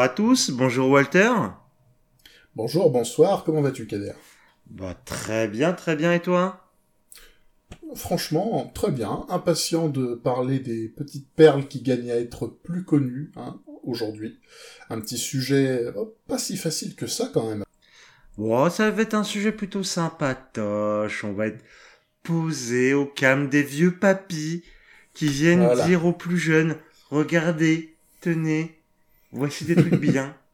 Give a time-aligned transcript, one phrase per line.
[0.00, 1.30] Bonjour à tous, bonjour Walter.
[2.56, 4.14] Bonjour, bonsoir, comment vas-tu Kader?
[4.70, 6.72] Bah très bien, très bien et toi?
[7.94, 13.30] Franchement, très bien, impatient de parler des petites perles qui gagnent à être plus connues
[13.36, 14.38] hein, aujourd'hui.
[14.88, 17.64] Un petit sujet oh, pas si facile que ça quand même.
[18.38, 21.62] Bon, ça va être un sujet plutôt sympatoche, on va être
[22.22, 24.64] posé au calme des vieux papis
[25.12, 25.84] qui viennent Voilà.
[25.84, 26.76] dire aux plus jeunes,
[27.10, 28.79] regardez, tenez,
[29.32, 30.36] voici des trucs bien.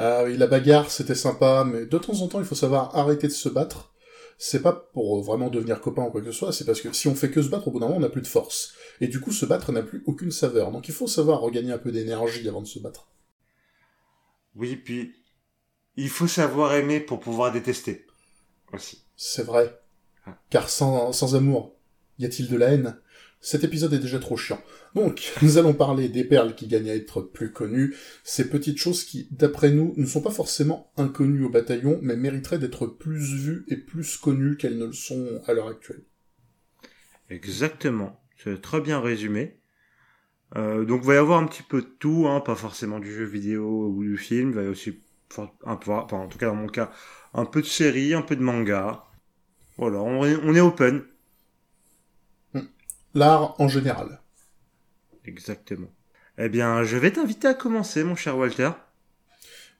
[0.00, 3.26] Ah oui, la bagarre c'était sympa, mais de temps en temps il faut savoir arrêter
[3.26, 3.92] de se battre.
[4.36, 7.08] C'est pas pour vraiment devenir copain ou quoi que ce soit, c'est parce que si
[7.08, 8.74] on fait que se battre, au bout d'un moment on n'a plus de force.
[9.00, 10.70] Et du coup se battre n'a plus aucune saveur.
[10.70, 13.08] Donc il faut savoir regagner un peu d'énergie avant de se battre.
[14.54, 15.14] Oui, puis
[15.96, 18.06] il faut savoir aimer pour pouvoir détester
[18.72, 19.02] aussi.
[19.16, 19.80] C'est vrai.
[20.26, 20.38] Ah.
[20.50, 21.74] Car sans, sans amour,
[22.20, 23.00] y a-t-il de la haine?
[23.40, 24.60] Cet épisode est déjà trop chiant.
[24.94, 27.94] Donc, nous allons parler des perles qui gagnent à être plus connues,
[28.24, 32.58] ces petites choses qui, d'après nous, ne sont pas forcément inconnues au bataillon, mais mériteraient
[32.58, 36.02] d'être plus vues et plus connues qu'elles ne le sont à l'heure actuelle.
[37.30, 39.60] Exactement, c'est très bien résumé.
[40.56, 43.12] Euh, donc il va y avoir un petit peu de tout, hein, pas forcément du
[43.12, 44.98] jeu vidéo ou du film, il va y avoir aussi
[45.36, 46.90] en tout cas dans mon cas,
[47.34, 49.04] un peu de série, un peu de manga.
[49.76, 51.04] Voilà, on est open.
[53.18, 54.20] L'art en général.
[55.24, 55.88] Exactement.
[56.38, 58.70] Eh bien, je vais t'inviter à commencer, mon cher Walter.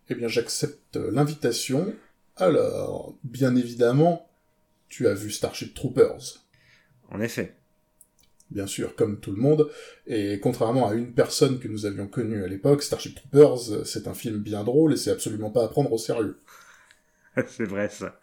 [0.09, 1.95] Eh bien, j'accepte l'invitation.
[2.35, 4.29] Alors, bien évidemment,
[4.89, 6.45] tu as vu Starship Troopers.
[7.11, 7.55] En effet.
[8.51, 9.71] bien sûr, comme tout le monde,
[10.09, 14.15] et contrairement à une personne que nous avions connue à l'époque, Starship Troopers, c'est un
[14.15, 16.41] film bien drôle et c'est absolument pas à prendre au sérieux.
[17.49, 18.19] c'est vrai ça.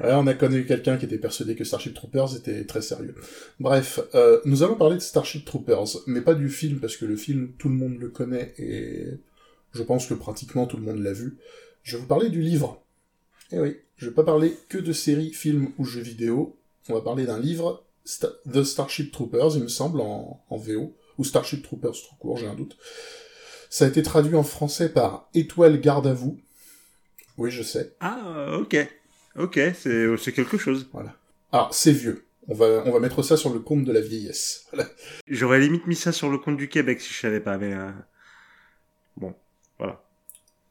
[0.00, 3.14] Ouais, on a connu quelqu'un qui était persuadé que Starship Troopers était très sérieux.
[3.58, 7.16] Bref, euh, nous allons parler de Starship Troopers, mais pas du film, parce que le
[7.16, 9.08] film, tout le monde le connaît, et
[9.72, 11.36] je pense que pratiquement tout le monde l'a vu.
[11.82, 12.82] Je vais vous parler du livre.
[13.52, 16.56] Eh oui, je vais pas parler que de séries, films ou jeux vidéo,
[16.88, 17.84] on va parler d'un livre,
[18.50, 22.46] The Starship Troopers, il me semble, en, en VO, ou Starship Troopers tout court, j'ai
[22.46, 22.78] un doute.
[23.68, 26.40] Ça a été traduit en français par Étoile garde à vous.
[27.40, 27.96] Oui, je sais.
[28.00, 28.76] Ah, ok.
[29.38, 30.90] Ok, c'est quelque chose.
[31.52, 32.26] Ah, c'est vieux.
[32.48, 34.66] On va, on va mettre ça sur le compte de la vieillesse.
[34.72, 34.90] Voilà.
[35.26, 37.72] J'aurais limite mis ça sur le compte du Québec si je savais pas, mais...
[37.72, 37.90] euh,
[39.16, 39.34] Bon,
[39.78, 40.04] voilà.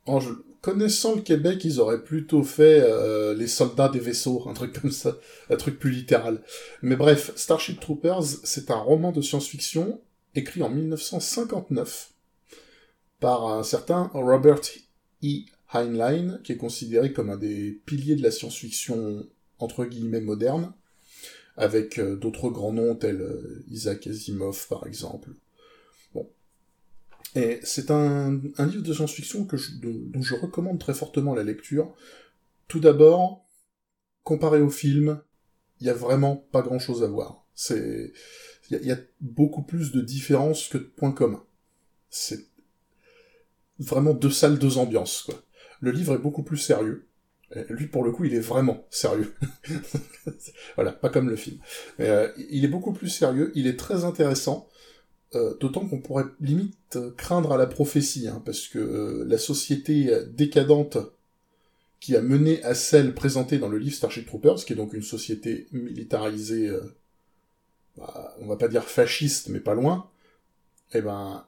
[0.06, 0.20] En
[0.62, 4.92] connaissant le Québec, ils auraient plutôt fait euh, les soldats des vaisseaux, un truc comme
[4.92, 5.18] ça,
[5.50, 6.44] un truc plus littéral.
[6.84, 10.00] Mais bref, Starship Troopers, c'est un roman de science-fiction
[10.36, 12.12] écrit en 1959
[13.20, 14.62] par un certain Robert
[15.24, 15.46] E.
[15.74, 19.26] Heinlein, qui est considéré comme un des piliers de la science-fiction
[19.60, 20.74] entre guillemets moderne,
[21.58, 25.32] avec euh, d'autres grands noms tels euh, Isaac Asimov par exemple.
[27.36, 29.48] Et c'est un, livre de science-fiction
[29.84, 31.94] dont je recommande très fortement la lecture.
[32.68, 33.46] Tout d'abord,
[34.24, 35.22] comparé au film,
[35.80, 37.46] il y a vraiment pas grand-chose à voir.
[37.54, 38.14] C'est,
[38.70, 41.46] il y, y a beaucoup plus de différences que de points communs.
[42.10, 42.48] C'est
[43.78, 45.44] vraiment deux salles, deux ambiances, quoi.
[45.80, 47.06] Le livre est beaucoup plus sérieux.
[47.70, 49.34] Lui, pour le coup, il est vraiment sérieux.
[50.76, 51.58] voilà, pas comme le film.
[51.98, 54.68] Mais, euh, il est beaucoup plus sérieux, il est très intéressant.
[55.36, 60.12] Euh, D'autant qu'on pourrait limite euh, craindre à la prophétie, hein, parce que la société
[60.28, 60.98] décadente
[62.00, 65.02] qui a mené à celle présentée dans le livre Starship Troopers, qui est donc une
[65.02, 66.72] société militarisée,
[67.98, 70.10] bah, on va pas dire fasciste, mais pas loin,
[70.94, 71.46] eh ben,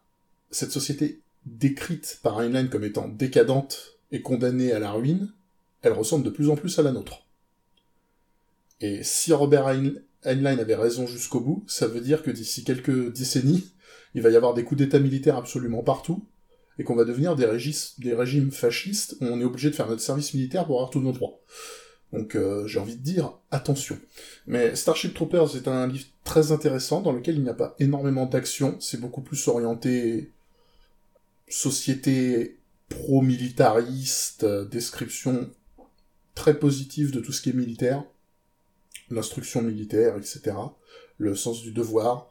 [0.50, 5.32] cette société décrite par Heinlein comme étant décadente et condamnée à la ruine,
[5.82, 7.26] elle ressemble de plus en plus à la nôtre.
[8.80, 13.14] Et si Robert Hein- Heinlein avait raison jusqu'au bout, ça veut dire que d'ici quelques
[13.14, 13.72] décennies,
[14.14, 16.26] il va y avoir des coups d'état militaires absolument partout,
[16.78, 20.34] et qu'on va devenir des régimes fascistes où on est obligé de faire notre service
[20.34, 21.40] militaire pour avoir tous nos droits.
[22.14, 23.98] Donc euh, j'ai envie de dire, attention.
[24.48, 28.26] Mais Starship Troopers est un livre très intéressant dans lequel il n'y a pas énormément
[28.26, 30.32] d'action, c'est beaucoup plus orienté
[31.48, 32.58] société
[32.92, 35.50] pro-militariste, euh, description
[36.36, 38.04] très positive de tout ce qui est militaire,
[39.10, 40.56] l'instruction militaire, etc.,
[41.18, 42.30] le sens du devoir,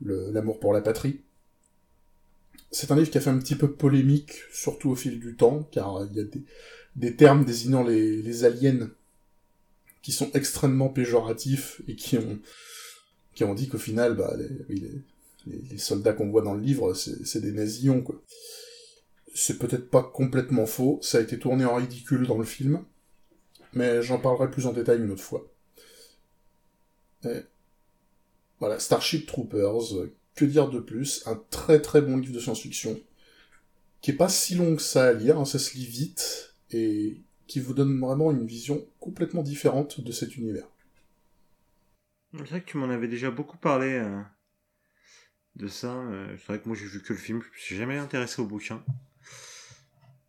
[0.00, 1.20] l'amour pour la patrie.
[2.70, 5.68] C'est un livre qui a fait un petit peu polémique, surtout au fil du temps,
[5.70, 6.24] car il y a
[6.96, 8.90] des, termes désignant les, aliens
[10.02, 12.40] qui sont extrêmement péjoratifs et qui ont,
[13.34, 14.34] qui ont dit qu'au final, bah,
[14.68, 15.04] les,
[15.46, 18.20] les- soldats qu'on voit dans le livre, c'est des nazillons, quoi.
[19.34, 22.84] C'est peut-être pas complètement faux, ça a été tourné en ridicule dans le film,
[23.72, 25.50] mais j'en parlerai plus en détail une autre fois.
[28.58, 31.26] Voilà, Starship Troopers, que dire de plus?
[31.26, 33.00] Un très très bon livre de science-fiction,
[34.00, 37.20] qui est pas si long que ça à lire, hein, ça se lit vite, et
[37.46, 40.66] qui vous donne vraiment une vision complètement différente de cet univers.
[42.32, 44.20] C'est vrai que tu m'en avais déjà beaucoup parlé euh,
[45.56, 45.94] de ça.
[45.94, 48.40] euh, c'est vrai que moi j'ai vu que le film, je me suis jamais intéressé
[48.40, 48.82] au bouquin.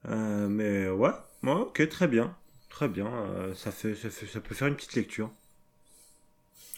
[0.07, 1.11] Euh, mais ouais,
[1.43, 2.35] ouais, ok, très bien.
[2.69, 5.31] Très bien, euh, ça, fait, ça, fait, ça peut faire une petite lecture.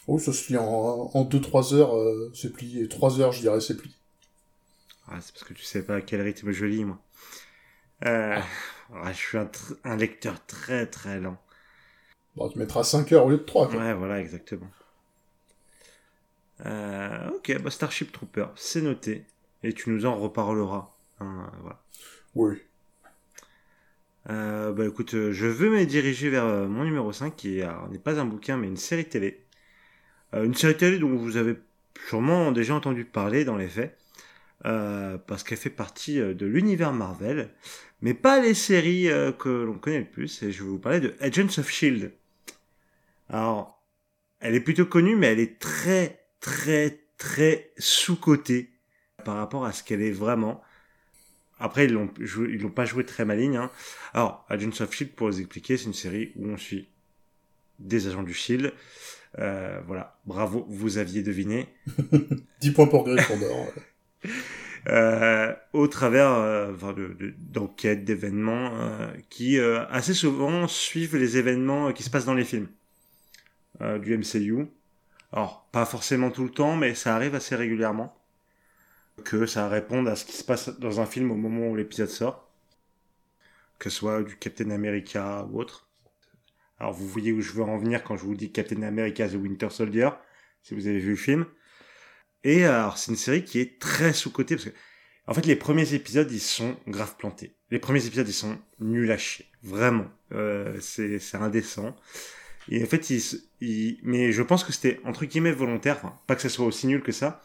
[0.08, 2.88] Oh, ça se lit en 2-3 heures, euh, c'est plié.
[2.88, 3.94] 3 heures, je dirais, c'est plié.
[5.08, 7.00] Ah, c'est parce que tu sais pas à quel rythme je lis, moi.
[8.04, 8.40] Euh,
[8.90, 9.50] ouais, je suis un,
[9.84, 11.38] un lecteur très très lent.
[12.36, 13.80] Bon, tu mettras 5 heures au lieu de 3, quoi.
[13.80, 14.70] Ouais, voilà, exactement.
[16.64, 19.26] Euh, ok, bah Starship Trooper, c'est noté.
[19.62, 20.90] Et tu nous en reparleras.
[21.20, 21.80] hein, voilà.
[22.34, 22.60] Oui.
[24.28, 27.98] Euh, bah écoute, euh, je veux me diriger vers euh, mon numéro 5 qui n'est
[27.98, 29.46] pas un bouquin mais une série télé.
[30.34, 31.56] Euh, une série télé dont vous avez
[32.08, 33.98] sûrement déjà entendu parler dans les faits.
[34.66, 37.50] euh, parce qu'elle fait partie euh, de l'univers Marvel.
[38.02, 39.08] Mais pas les séries
[39.38, 40.42] que l'on connaît le plus.
[40.42, 42.12] Et je vais vous parler de Agents of Shield.
[43.28, 43.82] Alors,
[44.40, 48.70] elle est plutôt connue mais elle est très très très sous-cotée
[49.24, 50.62] par rapport à ce qu'elle est vraiment.
[51.58, 53.56] Après, ils l'ont ils l'ont pas joué très maligne.
[53.56, 53.70] Hein.
[54.12, 56.88] Alors, Agents of Shield, pour vous expliquer, c'est une série où on suit
[57.78, 58.72] des agents du Shield.
[59.38, 61.68] Euh, voilà, bravo, vous aviez deviné.
[62.60, 63.66] 10 points pour Gryffondor.
[64.88, 71.16] Euh, au travers euh, enfin, de- de- d'enquêtes, d'événements euh, qui euh, assez souvent suivent
[71.16, 72.68] les événements qui se passent dans les films
[73.80, 74.66] euh, du MCU.
[75.32, 78.15] Alors, pas forcément tout le temps, mais ça arrive assez régulièrement
[79.24, 82.08] que ça réponde à ce qui se passe dans un film au moment où l'épisode
[82.08, 82.48] sort,
[83.78, 85.88] que ce soit du Captain America ou autre.
[86.78, 89.34] Alors, vous voyez où je veux en venir quand je vous dis Captain America The
[89.34, 90.10] Winter Soldier,
[90.62, 91.46] si vous avez vu le film.
[92.44, 94.74] Et alors, c'est une série qui est très sous-cotée parce que,
[95.26, 97.54] en fait, les premiers épisodes, ils sont grave plantés.
[97.70, 99.46] Les premiers épisodes, ils sont nuls à chier.
[99.62, 100.06] Vraiment.
[100.32, 101.96] Euh, c'est, indécent.
[102.68, 105.96] Et en fait, ils, s- ils- mais je pense que c'était, entre guillemets, volontaire.
[105.96, 107.42] Enfin, pas que ça soit aussi nul que ça.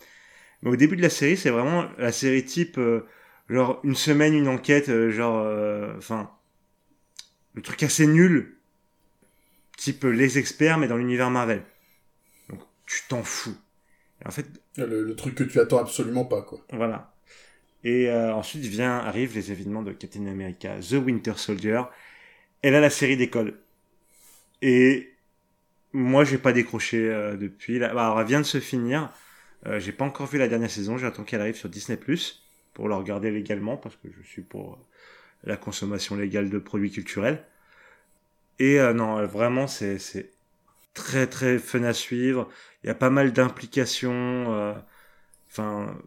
[0.63, 3.05] Mais au début de la série, c'est vraiment la série type, euh,
[3.49, 6.31] genre, une semaine, une enquête, euh, genre, euh, enfin,
[7.53, 8.57] le truc assez nul.
[9.77, 11.63] Type les experts, mais dans l'univers Marvel.
[12.49, 13.57] Donc, tu t'en fous.
[14.23, 16.59] Et en fait, Le, le truc que tu attends absolument pas, quoi.
[16.71, 17.13] voilà.
[17.83, 21.83] Et ensuite vient, arrivent les événements de Captain America, The Winter Soldier.
[22.63, 23.55] Et là, la série décolle.
[24.61, 25.13] Et
[25.93, 27.79] moi, j'ai pas décroché euh, depuis.
[27.79, 29.11] Là, bah, alors, elle vient de se finir.
[29.67, 30.97] Euh, j'ai pas encore vu la dernière saison.
[30.97, 31.99] J'attends qu'elle arrive sur Disney
[32.73, 34.77] pour la regarder légalement parce que je suis pour euh,
[35.45, 37.45] la consommation légale de produits culturels.
[38.59, 40.29] Et euh, non, euh, vraiment, c'est c'est
[40.95, 42.49] très très fun à suivre.
[42.83, 44.53] Il y a pas mal d'implications.
[44.53, 44.73] euh,
[45.51, 45.97] Enfin,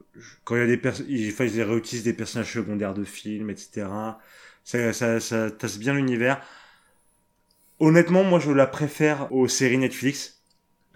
[0.45, 1.33] quand il y a des personnes, ils
[1.65, 4.21] réutilisent des personnages secondaires de films, etc.
[4.65, 6.43] Ça, ça, ça tasse bien l'univers.
[7.79, 10.43] Honnêtement, moi, je la préfère aux séries Netflix.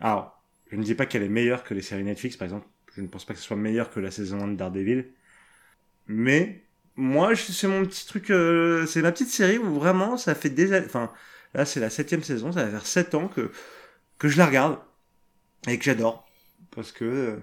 [0.01, 0.38] Alors,
[0.71, 2.67] je ne dis pas qu'elle est meilleure que les séries Netflix, par exemple.
[2.95, 5.13] Je ne pense pas que ce soit meilleur que la saison 1 de Daredevil.
[6.07, 6.65] Mais,
[6.97, 10.79] moi, c'est mon petit truc, euh, c'est ma petite série où vraiment, ça fait des,
[10.81, 11.13] enfin,
[11.55, 13.53] là, c'est la septième saison, ça va faire sept ans que,
[14.19, 14.79] que je la regarde.
[15.67, 16.29] Et que j'adore.
[16.71, 17.39] Parce que,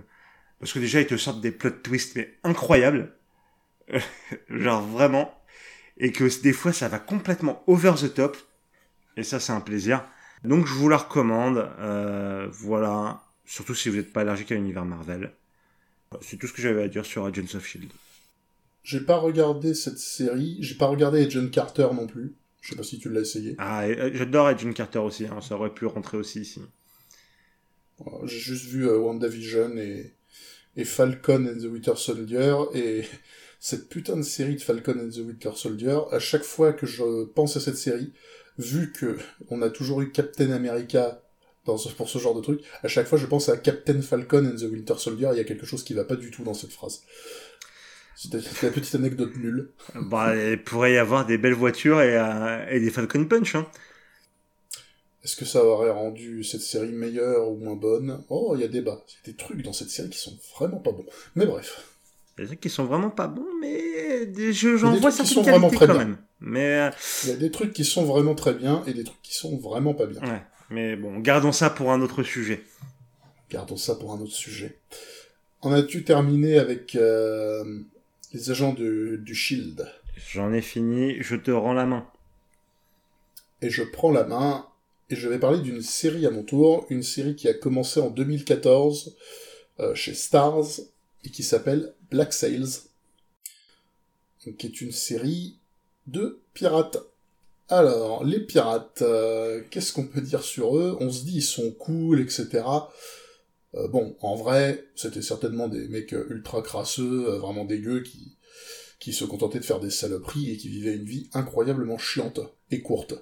[0.59, 3.13] parce que déjà, ils te sortent des plot twists, mais incroyables.
[4.49, 5.33] Genre vraiment.
[5.97, 8.37] Et que des fois, ça va complètement over the top.
[9.17, 10.05] Et ça, c'est un plaisir.
[10.45, 11.69] Donc, je vous la recommande.
[11.79, 13.21] Euh, voilà.
[13.45, 15.31] Surtout si vous n'êtes pas allergique à l'univers Marvel.
[16.21, 17.91] C'est tout ce que j'avais à dire sur Agents of Shield.
[18.83, 22.33] J'ai pas regardé cette série, j'ai pas regardé Agent Carter non plus.
[22.61, 23.55] Je sais pas si tu l'as essayé.
[23.57, 25.25] Ah, euh, j'adore Agent Carter aussi.
[25.25, 26.61] hein, ça aurait pu rentrer aussi ici.
[28.25, 30.13] J'ai juste vu euh, WandaVision et,
[30.75, 33.03] et Falcon and the Winter Soldier, et
[33.59, 37.25] cette putain de série de Falcon and the Winter Soldier, à chaque fois que je
[37.25, 38.13] pense à cette série,
[38.57, 39.17] vu que
[39.49, 41.21] on a toujours eu Captain America
[41.65, 44.45] dans ce- pour ce genre de truc, à chaque fois je pense à Captain Falcon
[44.45, 46.53] and the Winter Soldier, il y a quelque chose qui va pas du tout dans
[46.53, 47.01] cette phrase.
[48.15, 49.71] C'était la petite anecdote nulle.
[49.95, 53.55] bah, il pourrait y avoir des belles voitures et, euh, et des Falcon Punch.
[53.55, 53.67] Hein.
[55.23, 58.23] Est-ce que ça aurait rendu cette série meilleure ou moins bonne?
[58.29, 59.03] Oh, il y a débat.
[59.07, 61.05] Il y a des trucs dans cette série qui sont vraiment pas bons.
[61.35, 61.83] Mais bref.
[62.37, 65.97] Des trucs qui sont vraiment pas bons, mais j'en vois certaines qualités quand bien.
[65.97, 66.17] même.
[66.47, 66.91] Mais, euh,
[67.23, 69.57] Il y a des trucs qui sont vraiment très bien et des trucs qui sont
[69.57, 70.21] vraiment pas bien.
[70.21, 70.41] ouais.
[70.69, 72.63] Mais bon, gardons ça pour un autre sujet.
[73.49, 74.77] Gardons ça pour un autre sujet.
[75.61, 77.79] En as-tu terminé avec euh,
[78.31, 79.91] les agents de- du Shield?
[80.31, 82.07] J'en ai fini, je te rends la main.
[83.61, 84.67] Et je prends la main
[85.09, 88.09] et je vais parler d'une série à mon tour, une série qui a commencé en
[88.11, 89.15] 2014
[89.79, 90.65] euh, chez Stars
[91.23, 92.67] et qui s'appelle Black Sails,
[94.57, 95.57] qui est une série
[96.07, 96.97] de pirates.
[97.67, 100.97] Alors, les pirates, euh, qu'est-ce qu'on peut dire sur eux?
[100.99, 102.63] On se dit ils sont cool, etc.
[103.73, 108.37] Euh, bon, en vrai, c'était certainement des mecs ultra crasseux, euh, vraiment dégueux, qui,
[108.99, 112.39] qui se contentaient de faire des saloperies et qui vivaient une vie incroyablement chiante
[112.71, 113.15] et courte.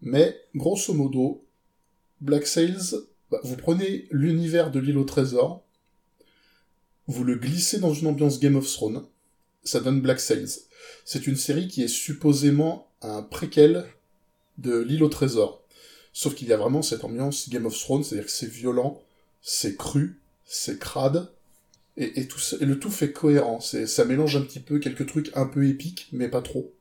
[0.00, 1.44] Mais, grosso modo,
[2.20, 2.94] Black Sails,
[3.30, 5.64] bah, vous prenez l'univers de l'île au trésor,
[7.06, 9.04] vous le glissez dans une ambiance Game of Thrones,
[9.64, 10.60] ça donne Black Sails.
[11.04, 13.86] C'est une série qui est supposément un préquel
[14.58, 15.62] de l'île au trésor.
[16.12, 19.00] Sauf qu'il y a vraiment cette ambiance Game of Thrones, c'est-à-dire que c'est violent,
[19.40, 21.30] c'est cru, c'est crade,
[21.96, 23.60] et, tout, et le tout fait cohérent.
[23.60, 26.72] Ça mélange un petit peu quelques trucs un peu épiques, mais pas trop,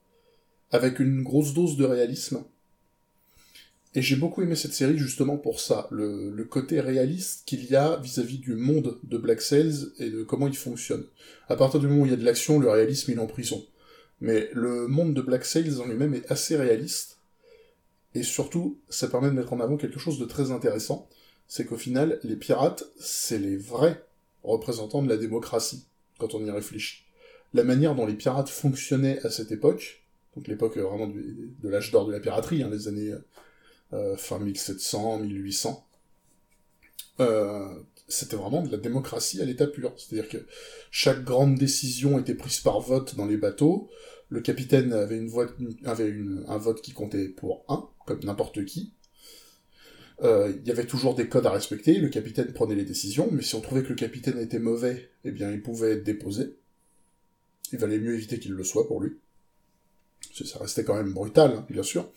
[0.71, 2.43] avec une grosse dose de réalisme.
[3.93, 7.97] Et j'ai beaucoup aimé cette série justement pour ça, le, côté réaliste qu'il y a
[7.97, 11.05] vis-à-vis du monde de Black Sails et de comment il fonctionne.
[11.49, 13.27] À partir du moment où il y a de l'action, le réalisme il est en
[13.27, 13.65] prison.
[14.21, 17.17] Mais le monde de Black Sails en lui-même est assez réaliste,
[18.13, 21.09] et surtout, ça permet de mettre en avant quelque chose de très intéressant,
[21.47, 24.05] c'est qu'au final, les pirates, c'est les vrais
[24.43, 25.85] représentants de la démocratie,
[26.17, 27.03] quand on y réfléchit.
[27.53, 30.03] La manière dont les pirates fonctionnaient à cette époque,
[30.35, 33.13] donc l'époque vraiment de l'âge d'or de la piraterie, hein, les années
[33.93, 35.85] euh, fin 1700, 1800,
[37.19, 37.75] euh,
[38.11, 39.93] c'était vraiment de la démocratie à l'état pur.
[39.97, 40.45] C'est-à-dire que
[40.91, 43.89] chaque grande décision était prise par vote dans les bateaux,
[44.29, 45.47] le capitaine avait, une voix,
[45.85, 48.93] un vote qui comptait pour un, comme n'importe qui.
[50.23, 53.41] Euh, il y avait toujours des codes à respecter, le capitaine prenait les décisions, mais
[53.41, 56.57] si on trouvait que le capitaine était mauvais, eh bien il pouvait être déposé.
[57.73, 59.17] Il valait mieux éviter qu'il le soit pour lui.
[60.45, 62.11] Ça restait quand même brutal, hein, bien sûr.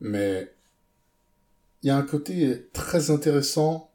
[0.00, 0.52] Mais
[1.82, 3.87] il y a un côté très intéressant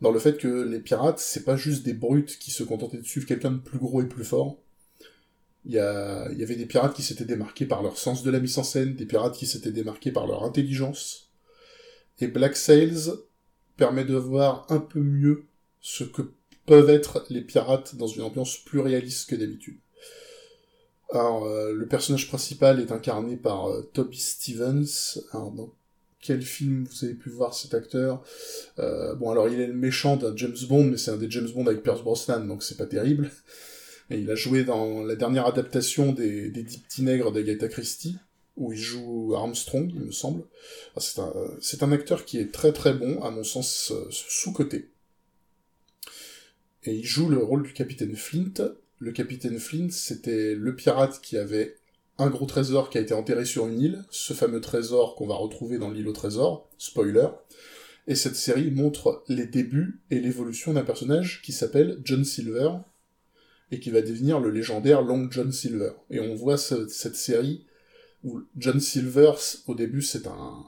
[0.00, 3.06] dans le fait que les pirates, c'est pas juste des brutes qui se contentaient de
[3.06, 4.58] suivre quelqu'un de plus gros et plus fort.
[5.66, 8.62] Il y, avait des pirates qui s'étaient démarqués par leur sens de la mise en
[8.62, 11.30] scène, des pirates qui s'étaient démarqués par leur intelligence.
[12.18, 13.10] Et Black Sails
[13.76, 15.44] permet de voir un peu mieux
[15.82, 16.22] ce que
[16.64, 19.78] peuvent être les pirates dans une ambiance plus réaliste que d'habitude.
[21.12, 25.18] Alors, euh, le personnage principal est incarné par euh, Toby Stevens.
[26.20, 28.22] Quel film vous avez pu voir cet acteur
[28.78, 31.48] euh, Bon, alors il est le méchant d'un James Bond, mais c'est un des James
[31.48, 33.30] Bond avec Pierce Brosnan, donc c'est pas terrible.
[34.10, 38.16] Et il a joué dans la dernière adaptation des, des Dix Petits Nègres d'Agatha Christie,
[38.56, 40.44] où il joue Armstrong, il me semble.
[40.98, 41.32] C'est un,
[41.88, 44.90] un, acteur qui est très très bon, à mon sens euh, sous-coté.
[46.84, 48.74] Et il joue le rôle du capitaine Flint.
[48.98, 51.76] Le capitaine Flint, c'était le pirate qui avait
[52.20, 55.34] un gros trésor qui a été enterré sur une île, ce fameux trésor qu'on va
[55.34, 57.28] retrouver dans l'île au trésor, spoiler.
[58.06, 62.70] Et cette série montre les débuts et l'évolution d'un personnage qui s'appelle John Silver,
[63.70, 65.92] et qui va devenir le légendaire Long John Silver.
[66.10, 67.66] Et on voit cette série
[68.24, 69.32] où John Silver,
[69.66, 70.64] au début, c'est un,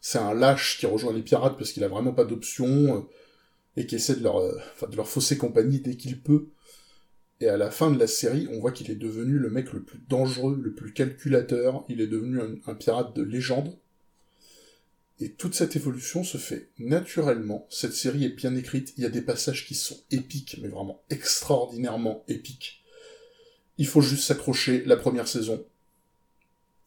[0.00, 3.00] c'est un lâche qui rejoint les pirates parce qu'il a vraiment pas d'option, euh,
[3.76, 6.48] et qui essaie de leur, euh, de leur fausser compagnie dès qu'il peut.
[7.42, 9.82] Et à la fin de la série, on voit qu'il est devenu le mec le
[9.82, 13.76] plus dangereux, le plus calculateur, il est devenu un, pirate de légende.
[15.18, 19.10] Et toute cette évolution se fait naturellement, cette série est bien écrite, il y a
[19.10, 22.84] des passages qui sont épiques, mais vraiment extraordinairement épiques.
[23.76, 25.66] Il faut juste s'accrocher la première saison,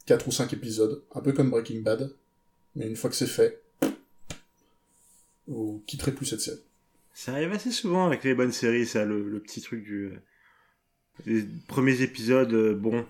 [0.06, 2.16] 4 ou 5 épisodes, un peu comme Breaking Bad,
[2.78, 3.62] mais une fois que c'est fait,
[5.48, 6.64] vous quitterez plus cette série.
[7.14, 10.14] Ça arrive assez souvent avec les bonnes séries, ça, le petit truc du
[11.26, 13.06] les premiers épisodes, euh, bon.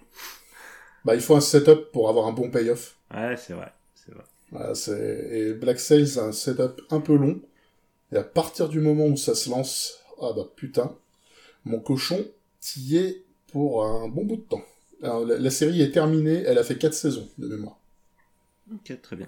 [1.03, 2.95] Bah, il faut un setup pour avoir un bon payoff.
[3.13, 4.23] Ouais, c'est vrai, c'est vrai.
[4.51, 5.29] Voilà, c'est...
[5.31, 7.41] Et Black Sails a un setup un peu long.
[8.11, 10.95] Et à partir du moment où ça se lance, ah bah putain,
[11.65, 12.25] mon cochon
[12.59, 14.63] t'y est pour un bon bout de temps.
[15.03, 17.77] Alors, la, série est terminée, elle a fait 4 saisons de mémoire.
[18.73, 19.27] Ok, très bien.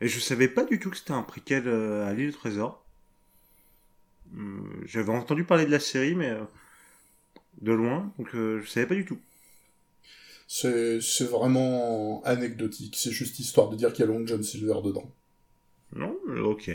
[0.00, 2.84] Et je savais pas du tout que c'était un préquel euh, à l'île du trésor.
[4.34, 6.44] Hum, j'avais entendu parler de la série, mais euh,
[7.60, 9.18] de loin, donc euh, je savais pas du tout.
[10.48, 10.98] C'est
[11.30, 15.12] vraiment anecdotique, c'est juste histoire de dire qu'il y a Long John Silver dedans.
[15.94, 16.70] Non, ok.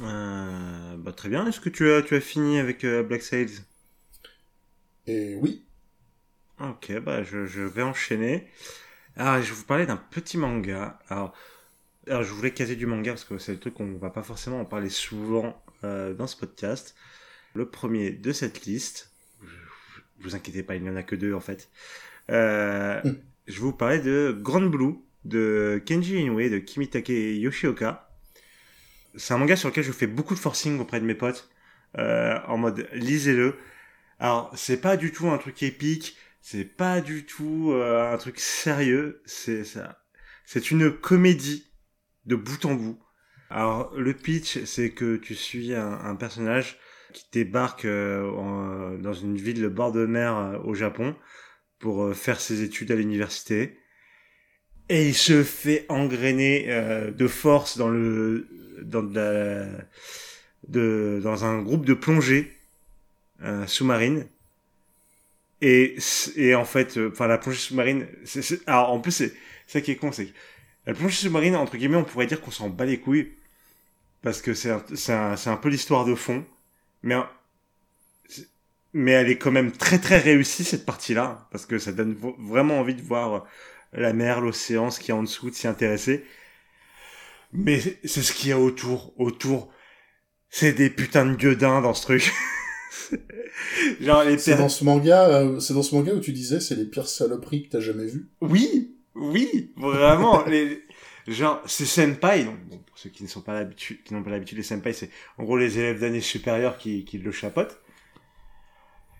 [0.00, 3.60] Euh, bah, très bien, est-ce que tu as, tu as fini avec euh, Black Sails?
[5.06, 5.64] Et oui.
[6.60, 8.48] Ok, bah je, vais enchaîner.
[9.14, 10.98] Alors, je vais vous parler d'un petit manga.
[11.08, 11.34] Alors,
[12.08, 14.60] alors, je voulais caser du manga parce que c'est le truc qu'on va pas forcément
[14.60, 16.96] en parler souvent dans ce podcast.
[17.54, 19.12] Le premier de cette liste,
[20.20, 21.70] vous inquiétez pas, il n'y en a que deux en fait.
[22.30, 23.16] Euh, hmm.
[23.46, 28.10] Je vous parler de Grand Blue de Kenji Inoue de Kimitake Yoshioka.
[29.16, 31.48] C'est un manga sur lequel je fais beaucoup de forcing auprès de mes potes
[31.98, 33.56] euh, en mode lisez-le.
[34.18, 38.38] Alors, c'est pas du tout un truc épique, c'est pas du tout euh, un truc
[38.38, 40.02] sérieux, c'est ça.
[40.44, 41.70] C'est une comédie
[42.24, 42.98] de bout en bout.
[43.50, 46.78] Alors, le pitch, c'est que tu suis un, un personnage
[47.16, 51.16] qui débarque euh, en- dans une ville de bord de mer euh, au Japon
[51.80, 53.78] pour euh, faire ses études à l'université.
[54.88, 58.46] Et il se fait engrainer euh, de force dans le
[58.82, 59.02] dans
[60.68, 62.52] de dans un groupe de plongée
[63.42, 64.26] euh, sous-marine.
[65.62, 65.96] Et
[66.36, 68.06] et en fait, euh, enfin la plongée sous-marine,
[68.66, 69.32] alors en plus c'est
[69.66, 70.32] ça qui est con, c'est que
[70.86, 73.32] la plongée sous-marine entre guillemets, on pourrait dire qu'on s'en bat les couilles
[74.22, 76.44] parce que c'est un peu l'histoire de fond,
[77.06, 77.14] mais
[78.92, 82.80] mais elle est quand même très très réussie cette partie-là parce que ça donne vraiment
[82.80, 83.46] envie de voir
[83.92, 86.24] la mer, l'océan, ce qu'il y a en dessous, de s'y intéresser.
[87.52, 89.70] Mais c'est ce qu'il y a autour, autour.
[90.50, 92.32] C'est des putains de gueudins dans ce truc.
[94.00, 96.74] Genre les C'est dans ce manga, euh, c'est dans ce manga où tu disais c'est
[96.74, 98.28] les pires saloperies que t'as jamais vues?
[98.40, 100.44] Oui, oui, vraiment.
[100.46, 100.82] les...
[101.28, 104.30] Genre, c'est senpai, donc, bon, pour ceux qui ne sont pas l'habitude, qui n'ont pas
[104.30, 107.78] l'habitude, les senpai, c'est en gros les élèves d'année supérieure qui, qui le chapotent.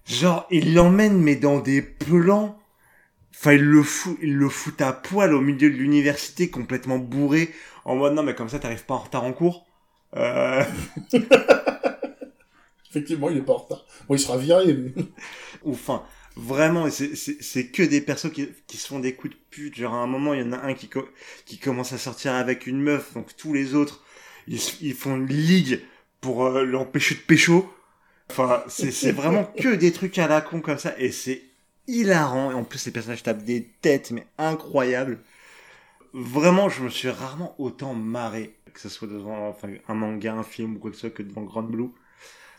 [0.06, 2.58] Genre, il l'emmène, mais dans des plans.
[3.34, 7.50] Enfin, il le fout, il le fout à poil au milieu de l'université, complètement bourré,
[7.84, 9.66] en mode non, mais comme ça, t'arrives pas en retard en cours.
[10.16, 10.64] Euh...
[12.88, 13.84] Effectivement, il est pas en retard.
[14.08, 14.92] Bon, il sera viré, mais...
[15.64, 16.02] ou enfin
[16.36, 19.76] vraiment c'est c'est que des persos qui qui se font des coups de pute.
[19.76, 21.08] Genre à un moment il y en a un qui co-
[21.46, 24.04] qui commence à sortir avec une meuf donc tous les autres
[24.46, 25.80] ils ils font une ligue
[26.20, 27.72] pour euh, l'empêcher de pécho.
[28.30, 31.42] Enfin c'est c'est vraiment que des trucs à la con comme ça et c'est
[31.88, 32.50] hilarant.
[32.52, 35.20] Et en plus les personnages tapent des têtes mais incroyables.
[36.14, 40.42] Vraiment je me suis rarement autant marré que ce soit devant enfin, un manga un
[40.42, 41.90] film ou quoi que ce soit que devant Grand Blue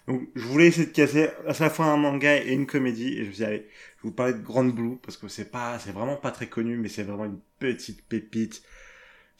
[0.08, 3.24] donc, je voulais essayer de casser à la fois un manga et une comédie, et
[3.24, 5.52] je me suis dit, allez, je vais vous parler de Grand Blue, parce que c'est
[5.52, 8.64] pas, c'est vraiment pas très connu, mais c'est vraiment une petite pépite.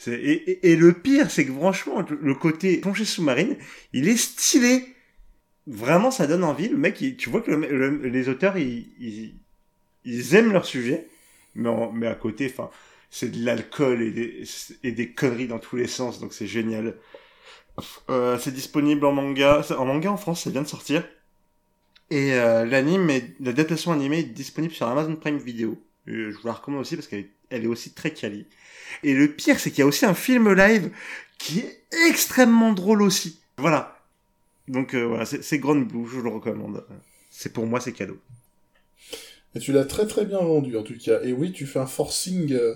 [0.08, 3.56] Et, le pire, c'est que franchement, le- côté plongée sous-marine,
[3.94, 4.84] il est stylé.
[5.66, 6.70] Vraiment, ça donne envie.
[6.70, 9.34] Le mec, tu vois que les auteurs, ils,
[10.36, 11.08] aiment leur sujet,
[11.56, 12.70] mais, mais à côté, enfin,
[13.10, 14.44] c'est de l'alcool et des,
[14.84, 16.96] et des conneries dans tous les sens, donc c'est génial.
[18.10, 21.08] Euh, c'est disponible en manga, en manga en France, ça vient de sortir.
[22.10, 25.78] Et euh, l'anime, est- l'adaptation animée est disponible sur Amazon Prime Video.
[26.08, 28.46] Euh, je vous la recommande aussi parce qu'elle est, elle est aussi très quali.
[29.04, 30.92] Et le pire, c'est qu'il y a aussi un film live
[31.38, 33.42] qui est extrêmement drôle aussi.
[33.58, 34.00] Voilà.
[34.68, 36.86] Donc voilà, c'est c'est Grand Blue, je vous le recommande.
[37.30, 38.18] C'est pour moi, c'est cadeau.
[39.56, 41.22] Et tu l'as très très bien vendu en tout cas.
[41.24, 42.76] Et oui, tu fais un forcing euh,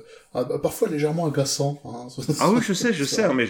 [0.64, 1.80] parfois légèrement agaçant.
[1.86, 2.08] Hein.
[2.40, 3.46] Ah oui, je sais, je sais, hein, mais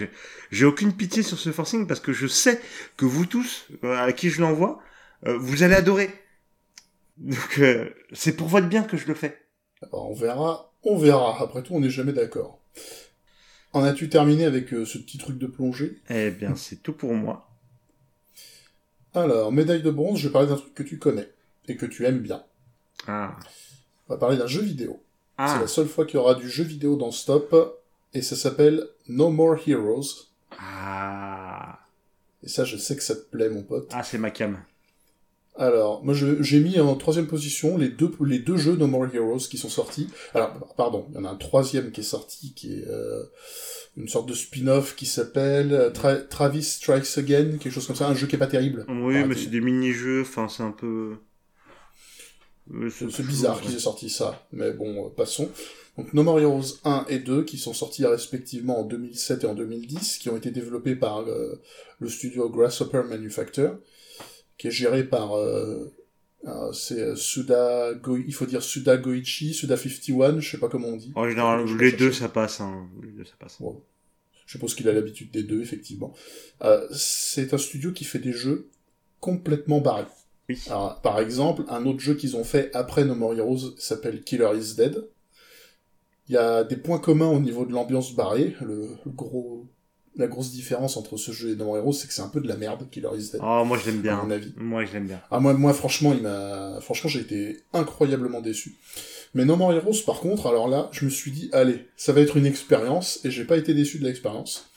[0.51, 2.59] j'ai- aucune pitié sur ce forcing parce que je sais
[2.97, 4.79] que vous tous, euh, à qui je l'envoie,
[5.27, 6.09] euh, vous allez adorer.
[7.17, 9.37] Donc euh, c'est pour votre bien que je le fais.
[9.83, 11.41] Alors, on verra, on verra.
[11.41, 12.59] Après tout, on n'est jamais d'accord.
[13.73, 16.01] En as-tu terminé avec ce petit truc de plongée?
[16.09, 17.47] Eh bien, c'est tout pour moi.
[19.13, 21.29] Alors, médaille de bronze, je vais parler d'un truc que tu connais
[21.67, 22.43] et que tu aimes bien.
[23.07, 23.35] Ah.
[24.09, 25.01] On va parler d'un jeu vidéo.
[25.37, 25.57] C'est Ah.
[25.61, 27.55] la seule fois qu'il y aura du jeu vidéo dans Stop,
[28.13, 30.27] et ça s'appelle No More Heroes.
[30.59, 31.79] Ah.
[32.43, 33.89] Et ça, je sais que ça te plaît, mon pote.
[33.93, 34.59] Ah, c'est ma cam.
[35.57, 39.37] Alors, moi, j'ai mis en troisième position les deux, les deux jeux No More Heroes
[39.49, 40.07] qui sont sortis.
[40.33, 43.23] Alors, pardon, il y en a un troisième qui est sorti, qui est euh,
[43.97, 48.07] une sorte de spin-off qui s'appelle euh, Tra- Travis Strikes Again, quelque chose comme ça,
[48.07, 48.85] un jeu qui est pas terrible.
[48.87, 51.15] Oui, mais c'est des mini-jeux, enfin, c'est un peu...
[52.73, 55.49] Euh, C'est bizarre qu'ils aient sorti ça, mais bon, euh, passons.
[55.97, 59.55] Donc No More Heroes 1 et 2, qui sont sortis respectivement en 2007 et en
[59.55, 61.61] 2010, qui ont été développés par euh,
[61.99, 63.77] le studio Grasshopper Manufacture,
[64.57, 65.33] qui est géré par...
[65.35, 65.91] euh,
[66.73, 68.17] c'est Suda Go...
[68.17, 71.11] il faut dire Suda Goichi, Suda 51, je sais pas comment on dit.
[71.15, 72.87] En général, les deux, ça passe, hein.
[73.03, 73.59] Les deux, ça passe.
[74.45, 76.13] Je suppose qu'il a l'habitude des deux, effectivement.
[76.63, 78.69] Euh, c'est un studio qui fait des jeux
[79.19, 80.05] complètement barrés.
[80.49, 80.59] Oui.
[80.67, 84.49] Alors, par exemple, un autre jeu qu'ils ont fait après No More Heroes s'appelle Killer
[84.57, 85.07] is Dead.
[86.27, 88.55] Il y a des points communs au niveau de l'ambiance barrée.
[88.61, 89.67] Le, le gros,
[90.15, 92.41] la grosse différence entre ce jeu et No More Heroes, c'est que c'est un peu
[92.41, 93.41] de la merde, Killer is Dead.
[93.43, 94.23] Oh, moi, je l'aime à bien.
[94.23, 94.53] mon avis.
[94.57, 95.21] Moi, je l'aime bien.
[95.31, 98.75] Ah, moi, moi, franchement, il m'a, franchement, j'ai été incroyablement déçu.
[99.33, 102.21] Mais No More Heroes, par contre, alors là, je me suis dit, allez, ça va
[102.21, 104.69] être une expérience, et j'ai pas été déçu de l'expérience.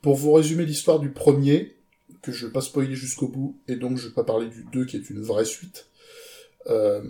[0.00, 1.76] Pour vous résumer l'histoire du premier,
[2.32, 4.84] que je vais pas spoiler jusqu'au bout, et donc je vais pas parler du 2
[4.84, 5.88] qui est une vraie suite,
[6.68, 7.02] euh,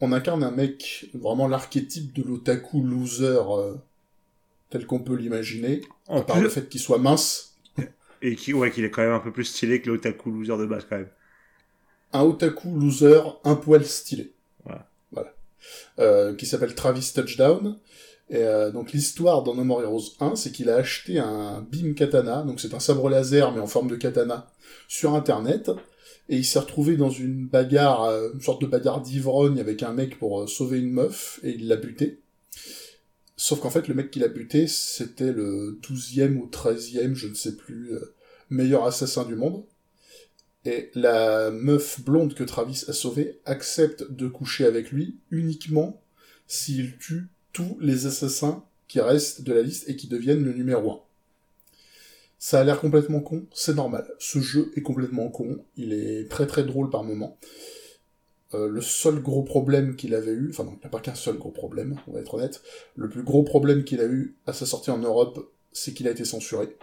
[0.00, 3.74] on incarne un mec, vraiment l'archétype de l'otaku loser, euh,
[4.70, 7.56] tel qu'on peut l'imaginer, à part le fait qu'il soit mince.
[8.22, 10.66] et qui, ouais, qu'il est quand même un peu plus stylé que l'otaku loser de
[10.66, 11.10] base, quand même.
[12.12, 14.32] un otaku loser, un poil stylé.
[14.64, 14.88] Voilà.
[15.12, 15.34] Voilà.
[15.98, 17.78] Euh, qui s'appelle Travis Touchdown.
[18.28, 21.94] Et euh, donc l'histoire dans No More Heroes 1, c'est qu'il a acheté un beam
[21.94, 24.50] katana, donc c'est un sabre laser mais en forme de katana,
[24.88, 25.70] sur internet,
[26.28, 29.92] et il s'est retrouvé dans une bagarre, euh, une sorte de bagarre d'ivrogne avec un
[29.92, 32.20] mec pour euh, sauver une meuf, et il l'a buté.
[33.36, 37.34] Sauf qu'en fait, le mec qui l'a buté, c'était le 12e ou 13e, je ne
[37.34, 37.90] sais plus,
[38.48, 39.62] meilleur assassin du monde.
[40.64, 46.02] Et la meuf blonde que Travis a sauvée accepte de coucher avec lui uniquement
[46.46, 50.92] s'il tue tous les assassins qui restent de la liste et qui deviennent le numéro
[50.92, 51.00] 1.
[52.38, 54.06] Ça a l'air complètement con, c'est normal.
[54.18, 57.38] Ce jeu est complètement con, il est très très drôle par moments.
[58.52, 61.14] Euh, le seul gros problème qu'il avait eu, enfin non, il n'y a pas qu'un
[61.14, 62.60] seul gros problème, on va être honnête,
[62.94, 66.10] le plus gros problème qu'il a eu à sa sortie en Europe, c'est qu'il a
[66.10, 66.76] été censuré.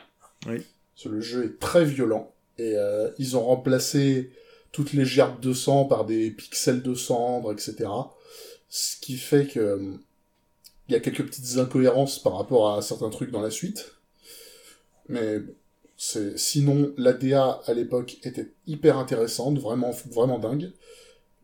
[0.47, 0.63] Oui.
[0.95, 4.31] Parce que le jeu est très violent, et euh, ils ont remplacé
[4.71, 7.91] toutes les gerbes de sang par des pixels de cendre, etc.
[8.69, 9.99] Ce qui fait que
[10.87, 13.95] il y a quelques petites incohérences par rapport à certains trucs dans la suite.
[15.09, 15.39] Mais
[15.97, 20.71] c'est sinon l'ADA à l'époque était hyper intéressante, vraiment dingue.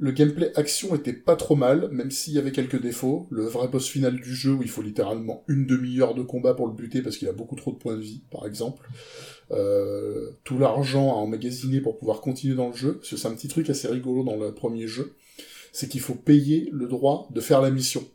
[0.01, 3.27] Le gameplay action était pas trop mal, même s'il y avait quelques défauts.
[3.31, 6.67] Le vrai boss final du jeu, où il faut littéralement une demi-heure de combat pour
[6.67, 8.87] le buter parce qu'il a beaucoup trop de points de vie, par exemple.
[9.51, 13.35] Euh, tout l'argent à emmagasiner pour pouvoir continuer dans le jeu, parce que c'est un
[13.35, 15.15] petit truc assez rigolo dans le premier jeu,
[15.73, 18.07] c'est qu'il faut payer le droit de faire la mission.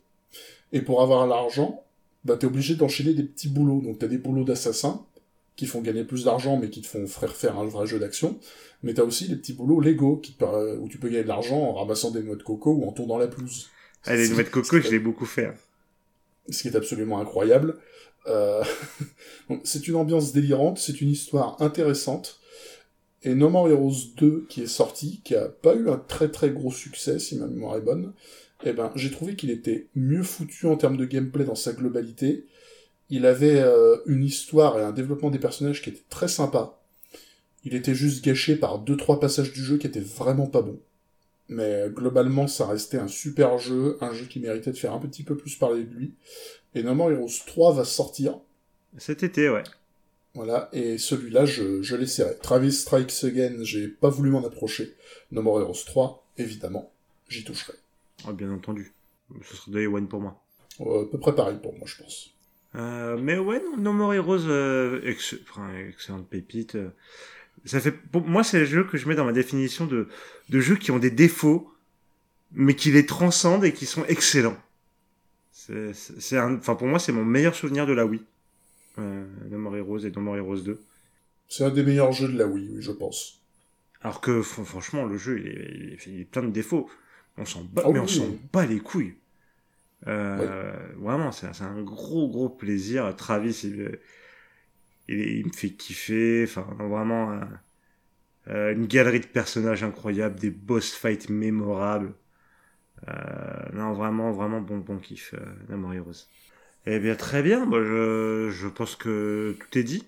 [0.75, 1.83] Et pour avoir l'argent,
[2.25, 3.81] bah t'es obligé d'enchaîner des petits boulots.
[3.81, 5.03] Donc t'as des boulots d'assassin,
[5.55, 8.37] qui font gagner plus d'argent mais qui te font faire faire un vrai jeu d'action.
[8.83, 11.27] Mais t'as aussi des petits boulots Lego qui te, per- où tu peux gagner de
[11.29, 13.69] l'argent en ramassant des noix de coco ou en tondant la pelouse.
[14.03, 15.45] Ah, les noix de coco, je l'ai beaucoup fait.
[15.47, 15.55] hein.
[16.49, 17.77] Ce qui est absolument incroyable.
[18.27, 18.63] Euh,
[19.63, 22.39] c'est une ambiance délirante, c'est une histoire intéressante.
[23.23, 26.51] Et No More Heroes 2 qui est sorti, qui a pas eu un très très
[26.51, 28.13] gros succès si ma mémoire est bonne,
[28.65, 32.45] eh ben j'ai trouvé qu'il était mieux foutu en termes de gameplay dans sa globalité.
[33.09, 36.81] Il avait euh, une histoire et un développement des personnages qui était très sympa.
[37.63, 40.79] Il était juste gâché par deux trois passages du jeu qui étaient vraiment pas bons.
[41.47, 45.23] Mais globalement, ça restait un super jeu, un jeu qui méritait de faire un petit
[45.23, 46.13] peu plus parler de lui.
[46.73, 48.39] Et No More Heroes 3 va sortir,
[48.97, 49.63] Cet été, ouais.
[50.33, 52.35] voilà, et celui-là, je, je l'essaierai.
[52.41, 54.95] Travis Strikes Again, j'ai pas voulu m'en approcher.
[55.31, 56.91] No More Heroes 3, évidemment,
[57.29, 57.73] j'y toucherai.
[58.27, 58.91] Oh, bien entendu.
[59.43, 60.41] Ce serait Day One pour moi.
[60.81, 62.31] Euh, à peu près pareil pour moi, je pense.
[62.75, 66.75] Euh, mais ouais, No More Heroes, euh, ex- enfin, excellente pépite.
[66.75, 66.89] euh.
[67.63, 70.07] Ça fait, pour moi, c'est le jeu que je mets dans ma définition de,
[70.49, 71.71] de jeux qui ont des défauts,
[72.51, 74.57] mais qui les transcendent et qui sont excellents.
[75.51, 78.21] C'est, enfin, pour moi, c'est mon meilleur souvenir de la Wii.
[78.99, 80.79] Euh, No More Heroes et No More Heroes 2.
[81.47, 83.41] C'est un des meilleurs jeux de la Wii, oui, je pense.
[84.01, 86.89] Alors que, fr- franchement, le jeu, il est, il est, il est plein de défauts.
[87.37, 89.15] On s'en bat, Ah mais oui, on s'en bat les couilles.
[90.07, 93.15] Euh, Vraiment, c'est un gros, gros plaisir.
[93.15, 93.99] Travis, il,
[95.07, 96.43] il, il me fait kiffer.
[96.47, 97.39] Enfin, vraiment, euh,
[98.47, 102.13] euh, une galerie de personnages incroyables, des boss fights mémorables.
[103.09, 103.13] Euh,
[103.73, 106.27] non, vraiment, vraiment bon, bon kiff, euh, Heroes.
[106.85, 107.65] Eh bien, très bien.
[107.65, 110.03] Bah, je, je pense que tout est dit.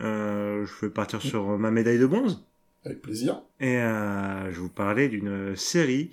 [0.00, 2.47] Euh, je vais partir sur ma médaille de bronze.
[2.88, 3.42] Avec plaisir.
[3.60, 6.10] Et euh, je vous parler d'une série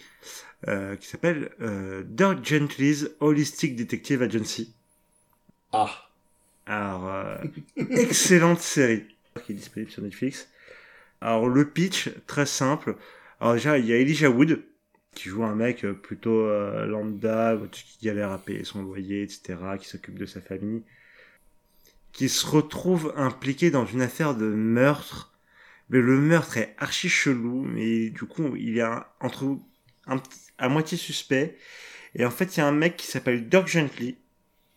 [0.67, 4.73] euh, qui s'appelle euh, Dirk Gently's Holistic Detective Agency.
[5.71, 6.09] Ah,
[6.65, 7.37] Alors, euh,
[7.77, 9.05] excellente série
[9.45, 10.49] qui est disponible sur Netflix.
[11.21, 12.97] Alors, le pitch, très simple.
[13.39, 14.61] Alors déjà, il y a Elijah Wood
[15.13, 16.45] qui joue un mec plutôt
[16.85, 20.83] lambda, qui galère à payer son loyer, etc., qui s'occupe de sa famille,
[22.11, 25.34] qui se retrouve impliqué dans une affaire de meurtre.
[25.89, 28.83] Mais le meurtre est archi chelou, mais du coup, il est
[29.19, 29.57] entre
[30.07, 30.21] un,
[30.57, 31.57] à moitié suspect.
[32.15, 34.17] Et en fait, il y a un mec qui s'appelle Dirk Gently,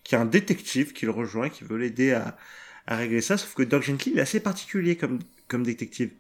[0.05, 2.37] qui est un détective qui le rejoint, qui veut l'aider à,
[2.87, 3.39] à régler ça.
[3.39, 6.13] Sauf que Dirk Gently, il est assez particulier comme, comme détective.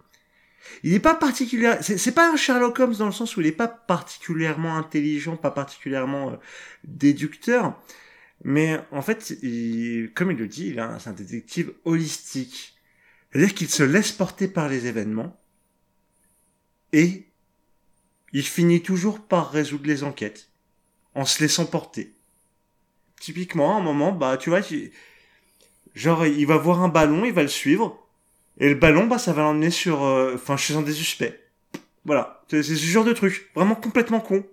[0.83, 3.53] Il n'est pas particulier, c'est pas un Sherlock Holmes dans le sens où il n'est
[3.53, 6.37] pas particulièrement intelligent, pas particulièrement euh,
[6.85, 7.81] déducteur,
[8.44, 12.78] mais en fait, il- comme il le dit, c'est un détective holistique.
[13.31, 15.38] C'est-à-dire qu'il se laisse porter par les événements
[16.93, 17.27] et
[18.33, 20.51] il finit toujours par résoudre les enquêtes
[21.14, 22.14] en se laissant porter.
[23.21, 24.61] Typiquement, à un moment, bah, tu vois,
[25.95, 28.07] genre, il va voir un ballon, il va le suivre,
[28.59, 31.35] et le ballon, bah, ça va l'emmener sur, euh, enfin, chez un des suspects.
[32.05, 32.45] Voilà.
[32.49, 33.51] C'est ce genre de truc.
[33.55, 34.47] Vraiment complètement con.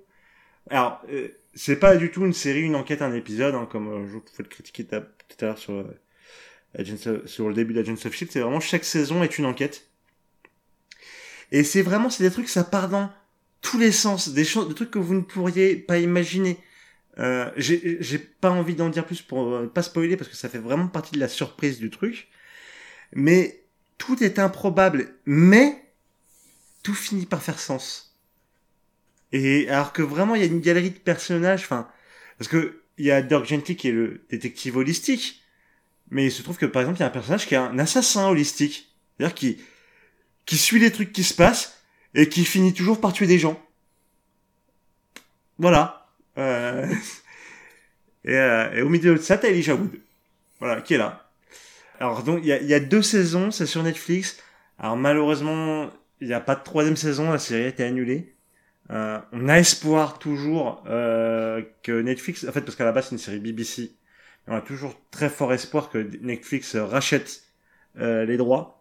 [0.70, 4.08] Alors, euh, c'est pas du tout une série, une enquête, un épisode, hein, comme euh,
[4.08, 4.96] je pouvais le critiquer tout
[5.42, 6.00] à l'heure sur, euh,
[7.26, 8.32] Sur le début d'Agents of Shield.
[8.32, 9.88] C'est vraiment chaque saison est une enquête.
[11.52, 13.12] Et c'est vraiment, c'est des trucs, ça part dans
[13.62, 16.60] tous les sens, des choses, des trucs que vous ne pourriez pas imaginer.
[17.18, 20.50] Euh, j'ai j'ai pas envie d'en dire plus pour euh, pas spoiler parce que ça
[20.50, 22.28] fait vraiment partie de la surprise du truc.
[23.14, 23.64] Mais
[23.98, 25.82] tout est improbable, mais
[26.84, 28.18] tout finit par faire sens.
[29.32, 31.88] Et alors que vraiment il y a une galerie de personnages, enfin
[32.38, 35.45] parce que il y a Dirk Gently qui est le détective holistique,
[36.10, 37.80] mais il se trouve que par exemple il y a un personnage qui est un
[37.80, 39.58] assassin holistique, c'est-à-dire qui
[40.46, 41.82] qui suit les trucs qui se passent
[42.14, 43.60] et qui finit toujours par tuer des gens.
[45.58, 46.08] Voilà.
[46.38, 46.88] Euh...
[48.24, 50.00] et, euh, et, au milieu de ça, t'as Elijah Wood.
[50.60, 51.32] Voilà, qui est là.
[52.00, 54.38] Alors donc, il y a, y a, deux saisons, c'est sur Netflix.
[54.78, 55.90] Alors malheureusement,
[56.22, 58.36] il n'y a pas de troisième saison, la série a été annulée.
[58.92, 63.16] Euh, on a espoir toujours euh, que Netflix, en fait, parce qu'à la base c'est
[63.16, 63.96] une série BBC,
[64.48, 67.44] on a toujours très fort espoir que Netflix rachète
[67.98, 68.76] euh, les droits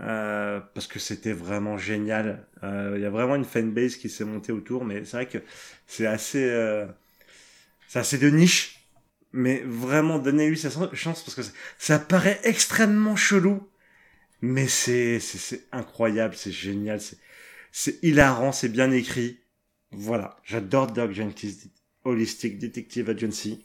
[0.00, 2.46] euh, parce que c'était vraiment génial.
[2.62, 5.38] Il euh, y a vraiment une fanbase qui s'est montée autour, mais c'est vrai que
[5.86, 6.86] c'est assez, euh,
[7.88, 8.80] c'est assez de niche.
[9.32, 11.42] Mais vraiment, donnez-lui sa chance parce que
[11.78, 13.68] ça paraît extrêmement chelou,
[14.42, 17.18] mais c'est c'est incroyable, c'est génial, c'est
[17.72, 19.40] c'est hilarant, c'est bien écrit.
[19.92, 21.48] Voilà, j'adore Doug Jenkins,
[22.04, 23.64] Holistic Detective Agency.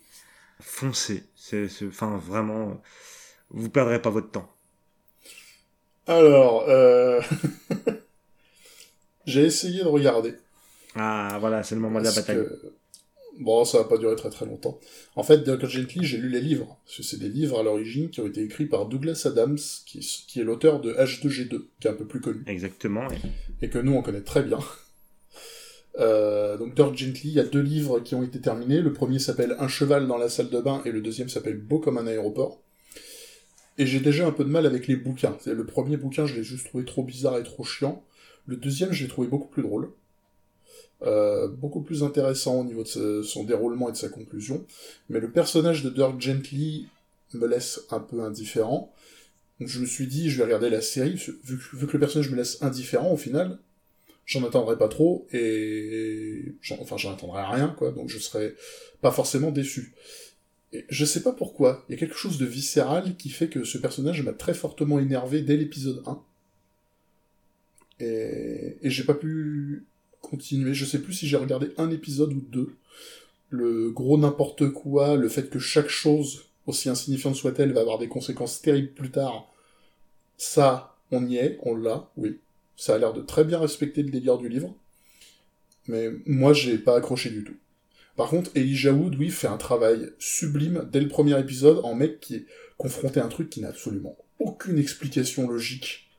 [0.59, 2.81] Foncez, c'est enfin vraiment,
[3.49, 4.53] vous perdrez pas votre temps.
[6.07, 7.21] Alors, euh...
[9.25, 10.33] j'ai essayé de regarder.
[10.95, 12.37] Ah, voilà, c'est le moment de la bataille.
[12.37, 12.73] Que...
[13.39, 14.79] Bon, ça va pas durer très très longtemps.
[15.15, 16.77] En fait, Dirk Gently, j'ai lu les livres.
[16.85, 19.99] Parce que c'est des livres à l'origine qui ont été écrits par Douglas Adams, qui,
[19.99, 22.43] qui est l'auteur de H2G2, qui est un peu plus connu.
[22.47, 23.07] Exactement.
[23.61, 24.59] Et que nous, on connaît très bien.
[25.99, 28.81] Euh, donc Dirk Gently, il y a deux livres qui ont été terminés.
[28.81, 31.79] Le premier s'appelle Un cheval dans la salle de bain et le deuxième s'appelle Beau
[31.79, 32.61] comme un aéroport.
[33.77, 35.37] Et j'ai déjà un peu de mal avec les bouquins.
[35.45, 38.03] Le premier bouquin, je l'ai juste trouvé trop bizarre et trop chiant.
[38.45, 39.91] Le deuxième, je l'ai trouvé beaucoup plus drôle.
[41.01, 44.65] Euh, beaucoup plus intéressant au niveau de son déroulement et de sa conclusion.
[45.07, 46.87] Mais le personnage de Dirk Gently
[47.33, 48.93] me laisse un peu indifférent.
[49.61, 52.61] Je me suis dit, je vais regarder la série, vu que le personnage me laisse
[52.61, 53.59] indifférent au final,
[54.29, 56.55] j'en attendrai pas trop, et...
[56.79, 58.53] Enfin, j'en attendrai rien, quoi, donc je serai
[59.01, 59.93] pas forcément déçu
[60.89, 63.77] je sais pas pourquoi, il y a quelque chose de viscéral qui fait que ce
[63.77, 66.23] personnage m'a très fortement énervé dès l'épisode 1.
[68.01, 69.87] Et, et j'ai pas pu
[70.21, 70.73] continuer.
[70.73, 72.75] Je sais plus si j'ai regardé un épisode ou deux.
[73.49, 78.07] Le gros n'importe quoi, le fait que chaque chose, aussi insignifiante soit-elle, va avoir des
[78.07, 79.51] conséquences terribles plus tard.
[80.37, 82.39] Ça, on y est, on l'a, oui.
[82.79, 84.73] Ça a l'air de très bien respecter le délire du livre.
[85.87, 87.57] Mais moi, j'ai pas accroché du tout.
[88.15, 92.21] Par contre, Elijah Wood, oui, fait un travail sublime dès le premier épisode en mec
[92.21, 92.45] qui est
[92.77, 96.09] confronté à un truc qui n'a absolument aucune explication logique.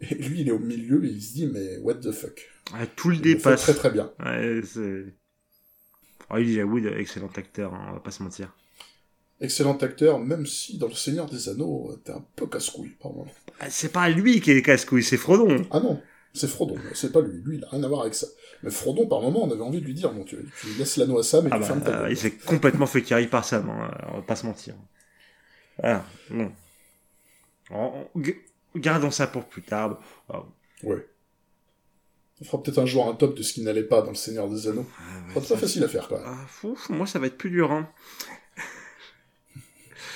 [0.00, 2.50] Et lui, il est au milieu et il se dit, mais what the fuck.
[2.96, 3.62] tout le dépasse.
[3.62, 4.12] Très très bien.
[4.18, 4.60] Ouais,
[6.30, 8.52] oh, Elijah Wood, excellent acteur, hein, on va pas se mentir.
[9.40, 13.30] Excellent acteur, même si dans Le Seigneur des Anneaux, t'es un peu casse-couille par moment.
[13.60, 15.64] Ah, c'est pas lui qui est casse-couille, c'est Frodon.
[15.70, 16.00] Ah non,
[16.34, 17.40] c'est Frodon, c'est pas lui.
[17.44, 18.26] Lui, il a rien à voir avec ça.
[18.64, 20.36] Mais Frodon, par moment, on avait envie de lui dire, bon, tu,
[20.76, 23.28] laisses l'anneau à Sam et ah tu bah, ta euh, Il s'est complètement fait carry
[23.28, 24.74] par Sam, hein, on va pas se mentir.
[25.78, 26.52] Voilà, non.
[28.74, 30.00] Gardons ça pour plus tard.
[30.82, 31.06] Ouais.
[32.40, 34.48] On fera peut-être un jour un top de ce qui n'allait pas dans le Seigneur
[34.48, 34.86] des Anneaux.
[34.98, 36.26] Ah, pas facile à faire, quand même.
[36.26, 37.88] Ah, moi, ça va être plus dur, hein.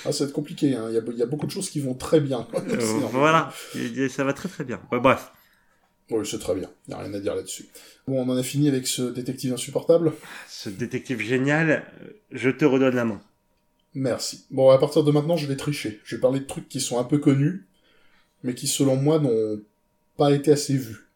[0.05, 0.87] Ah, ça va être compliqué, hein.
[0.89, 2.47] Il y, a, beaucoup de choses qui vont très bien.
[2.55, 2.77] Euh,
[3.11, 3.53] voilà.
[4.09, 4.81] Ça va très très bien.
[4.91, 5.31] bref.
[6.09, 6.69] Oui, c'est très bien.
[6.87, 7.67] Il n'y a rien à dire là-dessus.
[8.07, 10.11] Bon, on en a fini avec ce détective insupportable.
[10.49, 11.85] Ce détective génial,
[12.31, 13.21] je te redonne la main.
[13.93, 14.45] Merci.
[14.51, 16.01] Bon, à partir de maintenant, je vais tricher.
[16.03, 17.67] Je vais parler de trucs qui sont un peu connus,
[18.43, 19.61] mais qui, selon moi, n'ont
[20.17, 21.09] pas été assez vus.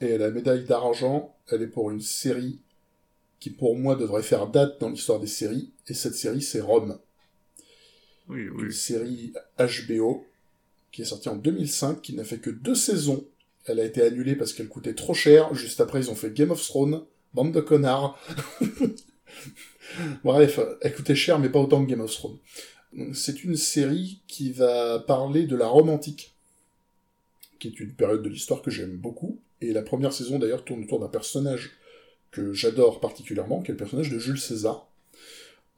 [0.00, 2.60] Et la médaille d'argent, elle est pour une série
[3.38, 6.98] qui, pour moi, devrait faire date dans l'histoire des séries, et cette série, c'est Rome.
[8.34, 10.26] Une série HBO,
[10.90, 13.24] qui est sortie en 2005, qui n'a fait que deux saisons,
[13.66, 15.54] elle a été annulée parce qu'elle coûtait trop cher.
[15.54, 17.02] Juste après, ils ont fait Game of Thrones.
[17.34, 18.18] Bande de connards.
[20.24, 22.38] Bref, elle coûtait cher, mais pas autant que Game of Thrones.
[23.14, 26.34] C'est une série qui va parler de la Rome antique,
[27.58, 29.40] qui est une période de l'histoire que j'aime beaucoup.
[29.60, 31.70] Et la première saison, d'ailleurs, tourne autour d'un personnage
[32.30, 34.88] que j'adore particulièrement, qui est le personnage de Jules César.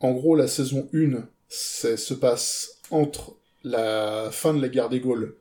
[0.00, 5.37] En gros, la saison 1 se passe entre la fin de la guerre des Gaules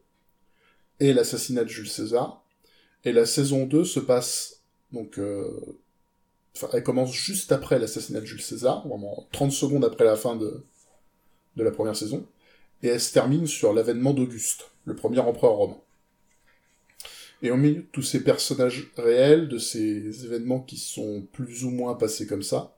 [1.00, 2.44] et l'assassinat de Jules César.
[3.04, 4.62] Et la saison 2 se passe,
[4.92, 5.78] donc, euh,
[6.72, 10.64] elle commence juste après l'assassinat de Jules César, vraiment 30 secondes après la fin de,
[11.58, 12.26] de la première saison,
[12.82, 15.78] et elle se termine sur l'avènement d'Auguste, le premier empereur romain.
[17.42, 21.72] Et au milieu de tous ces personnages réels, de ces événements qui sont plus ou
[21.72, 22.74] moins passés comme ça,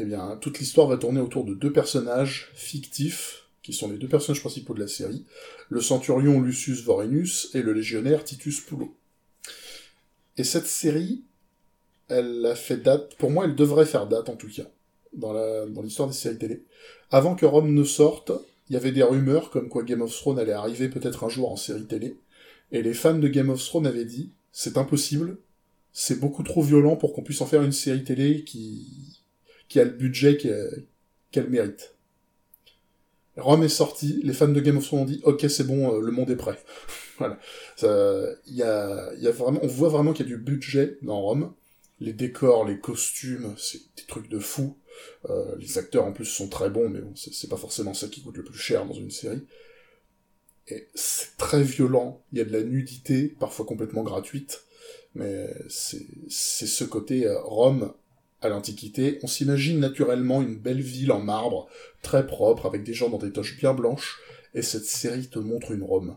[0.00, 4.08] eh bien, toute l'histoire va tourner autour de deux personnages fictifs, qui sont les deux
[4.08, 5.24] personnages principaux de la série,
[5.68, 8.96] le centurion Lucius Vorenus et le légionnaire Titus Pulo.
[10.36, 11.22] Et cette série,
[12.08, 14.68] elle a fait date, pour moi elle devrait faire date en tout cas,
[15.12, 16.64] dans l'histoire des séries télé.
[17.10, 18.32] Avant que Rome ne sorte,
[18.68, 21.52] il y avait des rumeurs comme quoi Game of Thrones allait arriver peut-être un jour
[21.52, 22.16] en série télé,
[22.72, 25.36] et les fans de Game of Thrones avaient dit, c'est impossible,
[25.92, 29.19] c'est beaucoup trop violent pour qu'on puisse en faire une série télé qui,
[29.70, 31.94] qui a le budget qu'elle mérite.
[33.36, 36.00] Rome est sorti, les fans de Game of Thrones ont dit ok c'est bon, euh,
[36.00, 36.58] le monde est prêt.
[37.20, 41.20] Il y a, y a vraiment, on voit vraiment qu'il y a du budget dans
[41.20, 41.54] Rome.
[42.00, 44.76] Les décors, les costumes, c'est des trucs de fou.
[45.28, 48.22] Euh, les acteurs en plus sont très bons, mais bon, c'est pas forcément ça qui
[48.22, 49.46] coûte le plus cher dans une série.
[50.68, 52.22] Et c'est très violent.
[52.32, 54.64] Il y a de la nudité, parfois complètement gratuite,
[55.14, 56.06] mais c'est
[56.66, 57.92] ce côté euh, Rome
[58.42, 61.68] à l'Antiquité, on s'imagine naturellement une belle ville en marbre,
[62.02, 64.18] très propre, avec des gens dans des toches bien blanches,
[64.54, 66.16] et cette série te montre une Rome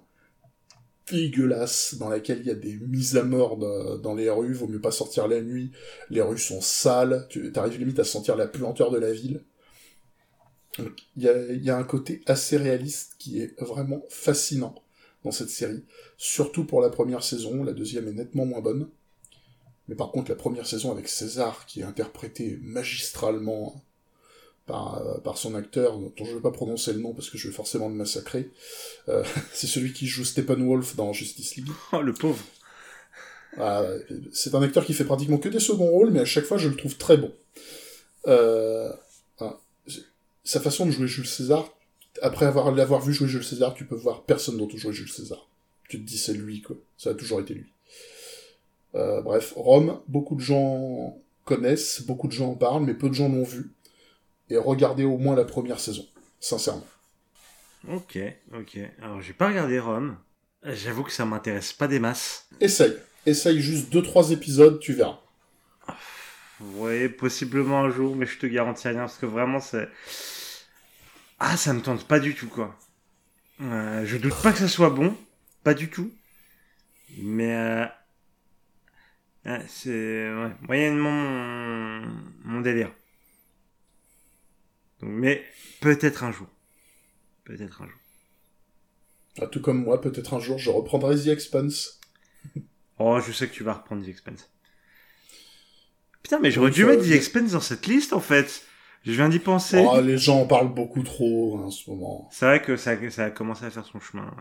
[1.11, 4.81] dégueulasse, dans laquelle il y a des mises à mort dans les rues, vaut mieux
[4.81, 5.71] pas sortir la nuit,
[6.09, 9.43] les rues sont sales, tu arrives limite à sentir la puanteur de la ville.
[10.79, 14.75] Il y a, y a un côté assez réaliste qui est vraiment fascinant
[15.23, 15.83] dans cette série,
[16.17, 18.89] surtout pour la première saison, la deuxième est nettement moins bonne.
[19.93, 23.83] Mais par contre, la première saison avec César, qui est interprété magistralement
[24.65, 27.37] par, euh, par son acteur, dont je ne vais pas prononcer le nom parce que
[27.37, 28.49] je vais forcément le massacrer,
[29.07, 31.67] euh, c'est celui qui joue Steppenwolf dans Justice League.
[31.91, 32.43] Oh, le pauvre
[33.59, 33.83] ah,
[34.31, 36.69] C'est un acteur qui fait pratiquement que des seconds rôles, mais à chaque fois, je
[36.69, 37.31] le trouve très bon.
[38.25, 38.91] Euh,
[39.41, 39.59] ah,
[40.43, 41.69] sa façon de jouer Jules César,
[42.23, 45.47] après avoir l'avoir vu jouer Jules César, tu peux voir personne d'autre jouer Jules César.
[45.87, 46.77] Tu te dis c'est lui, quoi.
[46.97, 47.72] Ça a toujours été lui.
[48.95, 53.13] Euh, bref, Rome, beaucoup de gens connaissent, beaucoup de gens en parlent, mais peu de
[53.13, 53.71] gens l'ont vu.
[54.49, 56.05] Et regardez au moins la première saison,
[56.39, 56.85] sincèrement.
[57.89, 58.17] Ok,
[58.53, 58.79] ok.
[59.01, 60.17] Alors j'ai pas regardé Rome.
[60.63, 62.47] J'avoue que ça m'intéresse pas des masses.
[62.61, 62.95] Essaye.
[63.25, 65.19] Essaye juste 2-3 épisodes, tu verras.
[66.61, 69.89] Oui, possiblement un jour, mais je te garantis rien, parce que vraiment c'est...
[71.39, 72.77] Ah, ça me tente pas du tout, quoi.
[73.61, 75.15] Euh, je doute pas que ça soit bon,
[75.63, 76.11] pas du tout.
[77.17, 77.85] Mais euh,
[79.67, 80.29] c'est
[80.61, 81.11] moyennement
[82.43, 82.91] mon, délire.
[85.01, 85.43] mais
[85.81, 86.47] peut-être un jour.
[87.43, 87.97] Peut-être un jour.
[89.41, 91.99] Ah, tout comme moi, peut-être un jour, je reprendrai The Expanse.
[92.99, 94.49] oh, je sais que tu vas reprendre The Expanse.
[96.21, 98.63] Putain, mais j'aurais dû mettre The Expanse dans cette liste, en fait.
[99.03, 99.83] Je viens d'y penser.
[99.85, 102.29] Oh, les gens en parlent beaucoup trop hein, en ce moment.
[102.31, 104.33] C'est vrai que ça, ça a commencé à faire son chemin.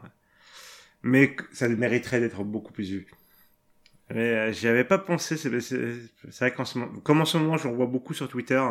[1.03, 3.09] Mais ça mériterait d'être beaucoup plus vu.
[4.13, 5.37] Mais euh, j'y avais pas pensé.
[5.37, 8.63] C'est vrai qu'en ce moment, comme en ce moment, j'en vois beaucoup sur Twitter.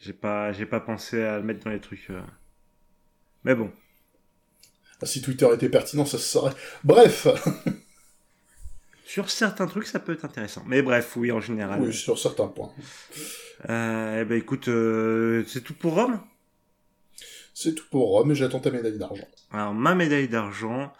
[0.00, 2.10] J'ai pas, j'ai pas pensé à le mettre dans les trucs.
[2.10, 2.20] Euh.
[3.44, 3.70] Mais bon.
[5.00, 6.52] Ah, si Twitter était pertinent, ça se serait.
[6.82, 7.28] Bref.
[9.04, 10.64] sur certains trucs, ça peut être intéressant.
[10.66, 11.80] Mais bref, oui, en général.
[11.80, 12.72] Oui, sur certains points.
[13.68, 16.20] Euh, eh ben écoute, euh, c'est tout pour Rome?
[17.54, 19.26] C'est tout pour Rome et j'attends ta médaille d'argent.
[19.50, 20.92] Alors ma médaille d'argent,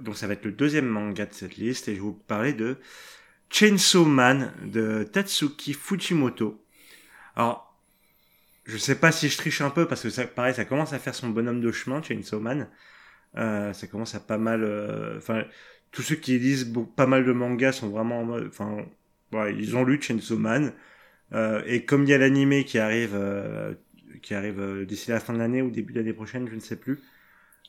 [0.00, 2.52] donc ça va être le deuxième manga de cette liste et je vais vous parler
[2.52, 2.78] de
[3.50, 6.64] Chainsaw Man de Tatsuki Fujimoto.
[7.36, 7.72] Alors,
[8.64, 10.98] je sais pas si je triche un peu parce que ça, pareil, ça commence à
[10.98, 12.68] faire son bonhomme de chemin, Chainsaw Man.
[13.36, 14.62] Euh, ça commence à pas mal.
[14.64, 15.44] Euh, enfin,
[15.90, 18.86] tous ceux qui lisent pas mal de mangas sont vraiment, enfin,
[19.32, 20.72] ouais, ils ont lu Chainsaw Man.
[21.32, 23.74] Euh, et comme il y a l'animé qui arrive, euh,
[24.22, 26.76] qui arrive d'ici la fin de l'année ou début de l'année prochaine, je ne sais
[26.76, 27.00] plus.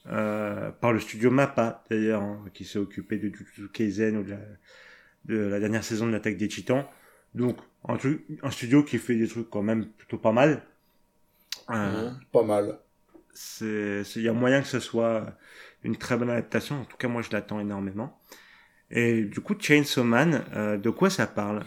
[0.07, 4.31] Euh, par le studio Mappa d'ailleurs, hein, qui s'est occupé de Jujutsu Kaisen ou de
[4.31, 4.39] la,
[5.25, 6.85] de la dernière saison de l'attaque des Titans.
[7.35, 10.63] Donc un, truc, un studio qui fait des trucs quand même plutôt pas mal.
[11.69, 12.79] Euh, pas mal.
[13.33, 15.37] C'est, il y a moyen que ce soit
[15.83, 16.81] une très bonne adaptation.
[16.81, 18.19] En tout cas, moi, je l'attends énormément.
[18.91, 21.63] Et du coup, Chainsaw Man, euh, de quoi ça parle?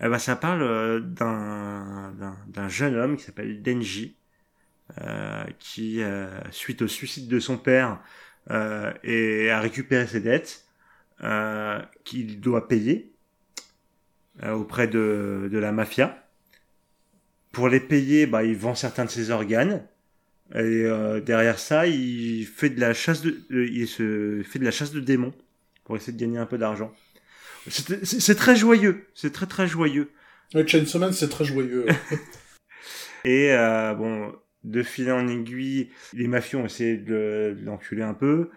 [0.00, 2.12] Eh ben, ça parle euh, d'un,
[2.48, 4.16] d'un jeune homme qui s'appelle Denji,
[5.58, 8.00] qui, euh, suite au suicide de son père,
[8.50, 10.64] euh, et a récupéré ses dettes
[12.04, 13.14] qu'il doit payer
[14.44, 16.26] auprès de, de la mafia.
[17.52, 19.86] Pour les payer, bah, il vend certains de ses organes.
[20.54, 20.84] Et
[21.24, 24.98] derrière ça, il fait de la chasse de, il se fait de la chasse de
[24.98, 25.32] démons
[25.84, 26.92] pour essayer de gagner un peu d'argent.
[27.68, 30.10] C'est très joyeux, c'est très très joyeux.
[30.54, 31.86] Oui, Chainsaw Man, c'est très joyeux.
[33.24, 34.34] et euh, bon,
[34.64, 38.50] de fil en aiguille, les mafieux ont essayé de, l'enculer un peu.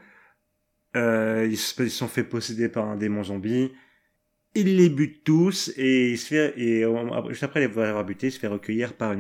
[0.96, 3.72] Euh, ils se sont fait posséder par un démon zombie.
[4.54, 6.86] Il les bute tous et il se fait et
[7.28, 9.14] juste après les avoir butés, il se fait recueillir par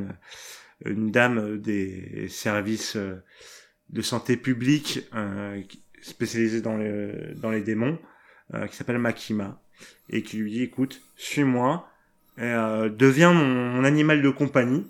[0.85, 3.15] une dame des services euh,
[3.89, 5.61] de santé publique euh,
[6.01, 7.99] spécialisée dans les démons
[8.53, 9.61] euh, qui s'appelle Makima
[10.09, 11.89] et qui lui dit écoute suis-moi
[12.37, 14.85] deviens mon animal de compagnie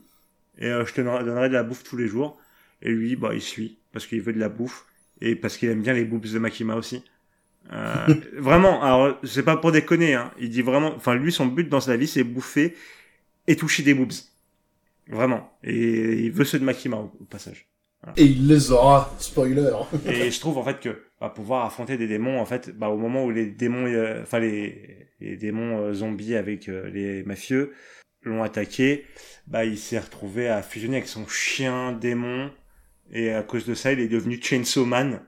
[0.57, 2.39] et euh, je te donnerai de la bouffe tous les jours.
[2.81, 4.85] Et lui bah il suit parce qu'il veut de la bouffe
[5.21, 7.03] et parce qu'il aime bien les boobs de Makima aussi.
[7.71, 11.67] Euh, vraiment alors c'est pas pour déconner hein, il dit vraiment enfin lui son but
[11.67, 12.75] dans sa vie c'est bouffer
[13.47, 14.13] et toucher des boobs.
[15.07, 15.51] Vraiment.
[15.63, 17.67] Et il veut ceux de Makima au, au passage.
[18.17, 19.71] Et il les aura, spoiler.
[20.05, 22.97] et je trouve en fait que bah, pouvoir affronter des démons en fait bah, au
[22.97, 27.73] moment où les démons euh, enfin les, les démons euh, zombies avec euh, les mafieux
[28.25, 29.05] l'ont attaqué
[29.47, 32.51] bah il s'est retrouvé à fusionner avec son chien démon
[33.11, 35.21] et à cause de ça il est devenu Chainsaw Man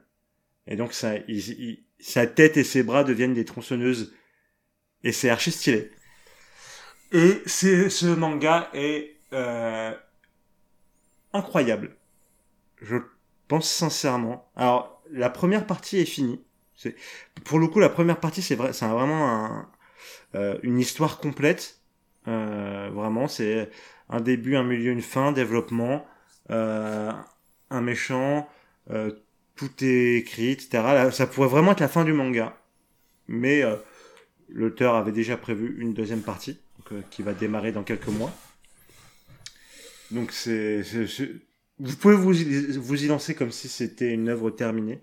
[0.67, 4.13] et donc sa tête et ses bras deviennent des tronçonneuses
[5.03, 5.91] et c'est archi stylé
[7.11, 9.93] et c'est ce manga est euh,
[11.33, 11.97] incroyable
[12.81, 12.97] je
[13.47, 14.49] pense sincèrement.
[14.55, 16.43] Alors, la première partie est finie.
[16.75, 16.95] C'est,
[17.45, 19.69] pour le coup, la première partie, c'est vrai, c'est vraiment un,
[20.35, 21.76] euh, une histoire complète.
[22.27, 23.69] Euh, vraiment, c'est
[24.09, 26.05] un début, un milieu, une fin, développement,
[26.49, 27.11] euh,
[27.69, 28.47] un méchant,
[28.91, 29.11] euh,
[29.55, 31.09] tout est écrit, etc.
[31.11, 32.57] Ça pourrait vraiment être la fin du manga.
[33.27, 33.75] Mais euh,
[34.49, 36.59] l'auteur avait déjà prévu une deuxième partie,
[36.91, 38.31] euh, qui va démarrer dans quelques mois.
[40.11, 40.83] Donc c'est,
[41.79, 42.33] vous pouvez vous
[42.81, 45.01] vous y lancer comme si c'était une œuvre terminée.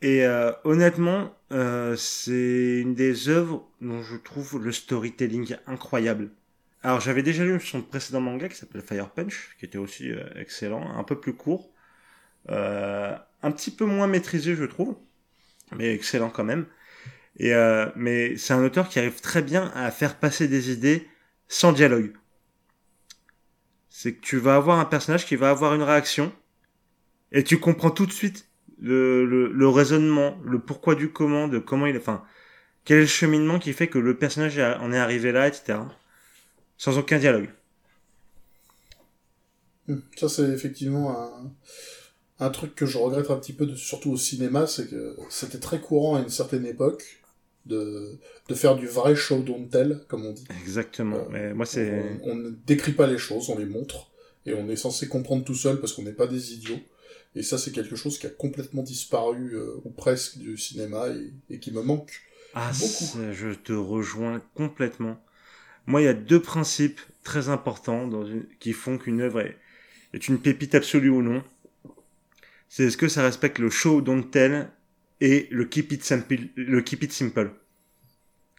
[0.00, 6.30] Et euh, honnêtement, euh, c'est une des œuvres dont je trouve le storytelling incroyable.
[6.82, 10.24] Alors j'avais déjà lu son précédent manga qui s'appelle Fire Punch, qui était aussi euh,
[10.36, 11.70] excellent, un peu plus court,
[12.50, 14.96] euh, un petit peu moins maîtrisé je trouve,
[15.76, 16.66] mais excellent quand même.
[17.38, 21.08] Et euh, mais c'est un auteur qui arrive très bien à faire passer des idées
[21.48, 22.12] sans dialogue
[23.98, 26.32] c'est que tu vas avoir un personnage qui va avoir une réaction
[27.32, 28.47] et tu comprends tout de suite
[28.80, 32.22] le, le, le raisonnement, le pourquoi du comment, de comment il est, enfin,
[32.84, 35.78] quel est le cheminement qui fait que le personnage en est arrivé là, etc.
[36.76, 37.50] Sans aucun dialogue.
[39.88, 39.98] Hmm.
[40.16, 41.52] Ça, c'est effectivement un,
[42.38, 45.58] un truc que je regrette un petit peu, de, surtout au cinéma, c'est que c'était
[45.58, 47.20] très courant à une certaine époque
[47.66, 48.18] de,
[48.48, 50.46] de faire du vrai show don't tell, comme on dit.
[50.62, 51.16] Exactement.
[51.16, 54.10] Euh, Mais moi, c'est, On, on ne décrit pas les choses, on les montre,
[54.46, 56.80] et on est censé comprendre tout seul parce qu'on n'est pas des idiots.
[57.38, 61.54] Et ça, c'est quelque chose qui a complètement disparu, euh, ou presque, du cinéma, et,
[61.54, 62.20] et qui me manque.
[62.52, 63.32] ah, beaucoup.
[63.32, 65.22] je te rejoins complètement.
[65.86, 69.56] Moi, il y a deux principes très importants dans une, qui font qu'une œuvre est,
[70.14, 71.44] est une pépite absolue ou non.
[72.68, 74.68] C'est est-ce que ça respecte le show don't tell
[75.20, 76.38] et le keep it simple.
[76.56, 77.52] Le keep it simple?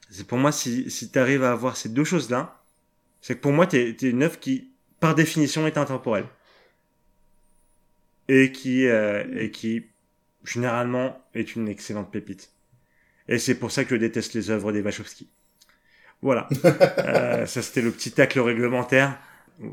[0.10, 2.64] C'est pour moi, si, si tu arrives à avoir ces deux choses-là,
[3.20, 4.70] c'est que pour moi, t'es es une œuvre qui,
[5.02, 6.28] par définition, est intemporelle.
[8.30, 9.88] Et qui, euh, et qui,
[10.46, 12.52] généralement, est une excellente pépite.
[13.28, 15.30] Et c'est pour ça que je déteste les œuvres des Wachowski.
[16.22, 16.48] Voilà.
[17.00, 19.20] Euh, ça, c'était le petit tacle réglementaire.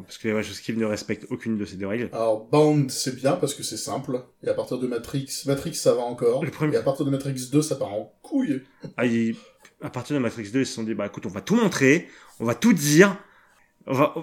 [0.05, 2.09] Parce que les Wachowski ne respectent aucune de ces deux règles.
[2.13, 5.95] Alors, Bound, c'est bien parce que c'est simple, et à partir de Matrix, Matrix, ça
[5.95, 8.63] va encore, Le premier- et à partir de Matrix 2, ça part en couille.
[8.97, 9.05] Ah,
[9.83, 12.09] à partir de Matrix 2, ils se sont dit, bah écoute, on va tout montrer,
[12.41, 13.17] on va tout dire.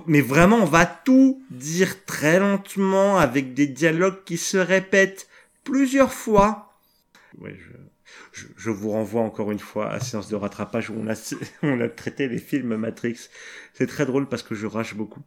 [0.07, 5.28] Mais vraiment, on va tout dire très lentement, avec des dialogues qui se répètent
[5.64, 6.74] plusieurs fois.
[7.38, 7.72] Ouais, je,
[8.32, 11.16] je, je vous renvoie encore une fois à séance de rattrapage où on a,
[11.64, 13.30] on a traité les films Matrix.
[13.74, 15.22] C'est très drôle parce que je rage beaucoup.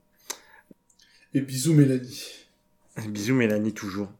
[1.34, 2.46] Et bisous Mélanie.
[3.08, 4.10] Bisous Mélanie toujours.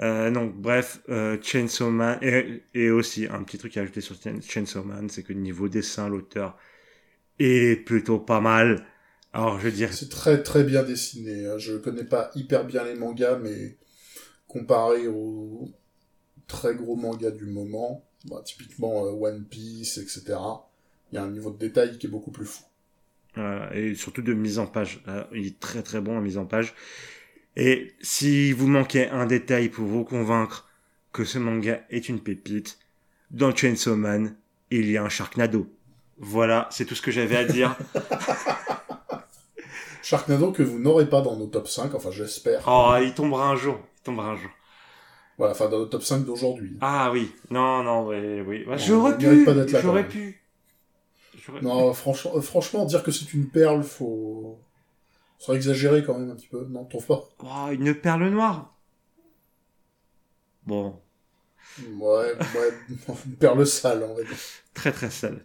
[0.00, 4.16] Euh, donc bref, euh, Chainsaw Man et, et aussi un petit truc à ajouter sur
[4.22, 6.56] Chain- Chainsaw Man, c'est que niveau dessin, l'auteur
[7.38, 8.86] est plutôt pas mal.
[9.38, 11.46] Alors je veux dire, C'est très très bien dessiné.
[11.46, 11.58] hein.
[11.58, 13.76] Je connais pas hyper bien les mangas, mais
[14.48, 15.70] comparé aux
[16.48, 20.36] très gros mangas du moment, bah, typiquement euh, One Piece, etc.,
[21.12, 22.64] il y a un niveau de détail qui est beaucoup plus fou.
[23.36, 25.00] Voilà, et surtout de mise en page.
[25.06, 26.74] Là, il est très très bon en mise en page.
[27.54, 30.68] Et si vous manquez un détail pour vous convaincre
[31.12, 32.80] que ce manga est une pépite,
[33.30, 34.34] dans Chainsaw Man,
[34.72, 35.72] il y a un Sharknado.
[36.18, 37.76] Voilà, c'est tout ce que j'avais à dire.
[40.02, 42.62] Sharknado que vous n'aurez pas dans nos top 5, enfin j'espère.
[42.66, 43.78] oh, il tombera un jour.
[43.98, 44.50] Il tombera un jour.
[45.36, 46.76] Voilà, enfin dans nos top 5 d'aujourd'hui.
[46.80, 48.64] Ah oui, non, non, oui, oui.
[48.68, 49.46] On j'aurais pu,
[49.80, 50.42] j'aurais pu.
[51.62, 54.58] Non, franchement, euh, franchement, dire que c'est une perle, faut...
[55.38, 58.74] Ça exagéré quand même un petit peu, non, tu trouves pas Oh, une perle noire.
[60.66, 61.00] Bon.
[61.98, 64.36] Ouais, ouais, perle sale, va dire.
[64.74, 65.44] Très très sale.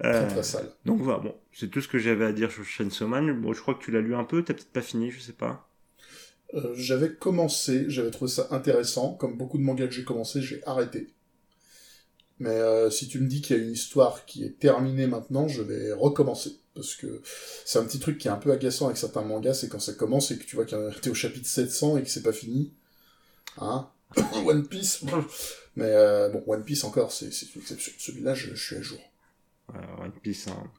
[0.00, 0.70] Très très sale.
[0.84, 3.40] Donc voilà, bon, c'est tout ce que j'avais à dire sur Chainsaw Man.
[3.40, 5.32] Bon, je crois que tu l'as lu un peu, t'as peut-être pas fini, je sais
[5.32, 5.68] pas.
[6.54, 9.14] Euh, j'avais commencé, j'avais trouvé ça intéressant.
[9.14, 11.08] Comme beaucoup de mangas que j'ai commencé, j'ai arrêté.
[12.40, 15.48] Mais euh, si tu me dis qu'il y a une histoire qui est terminée maintenant,
[15.48, 16.58] je vais recommencer.
[16.74, 17.22] Parce que
[17.64, 19.92] c'est un petit truc qui est un peu agaçant avec certains mangas, c'est quand ça
[19.92, 22.72] commence et que tu vois que t'es au chapitre 700 et que c'est pas fini.
[23.58, 23.88] Hein?
[24.44, 25.02] One Piece.
[25.76, 27.92] Mais euh, bon, One Piece encore, c'est une exception.
[27.98, 28.98] Celui-là, je, suis à jour.
[29.68, 30.70] One Piece, hein.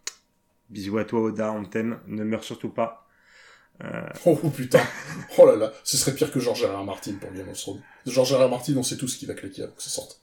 [0.70, 3.08] bisous à toi Oda, on t'aime, ne meurs surtout pas.
[3.84, 4.08] Euh...
[4.26, 4.82] Oh, putain,
[5.38, 6.84] oh là là, ce serait pire que George R.
[6.84, 7.82] Martin pour Game of Thrones.
[8.06, 8.50] George R.
[8.50, 10.22] Martin, on sait tout ce qui va claquer avant que ça sorte.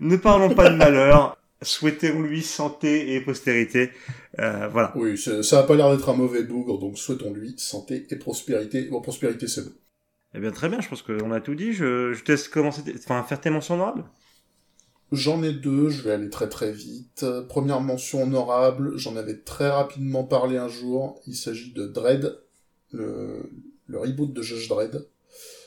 [0.00, 3.90] Ne parlons pas de malheur, souhaitons-lui santé et postérité.
[4.38, 4.92] Euh, voilà.
[4.96, 8.84] Oui, ça a pas l'air d'être un mauvais bougre, donc souhaitons-lui santé et prospérité.
[8.84, 9.72] Bon, prospérité, c'est bon.
[10.34, 11.72] Eh bien, très bien, je pense qu'on a tout dit.
[11.72, 14.04] Je, je te laisse commencer, enfin, faire tes mentions honorables.
[15.12, 17.24] J'en ai deux, je vais aller très très vite.
[17.48, 21.20] Première mention honorable, j'en avais très rapidement parlé un jour.
[21.26, 22.38] Il s'agit de Dread,
[22.92, 23.50] le,
[23.86, 25.06] le reboot de Judge Dread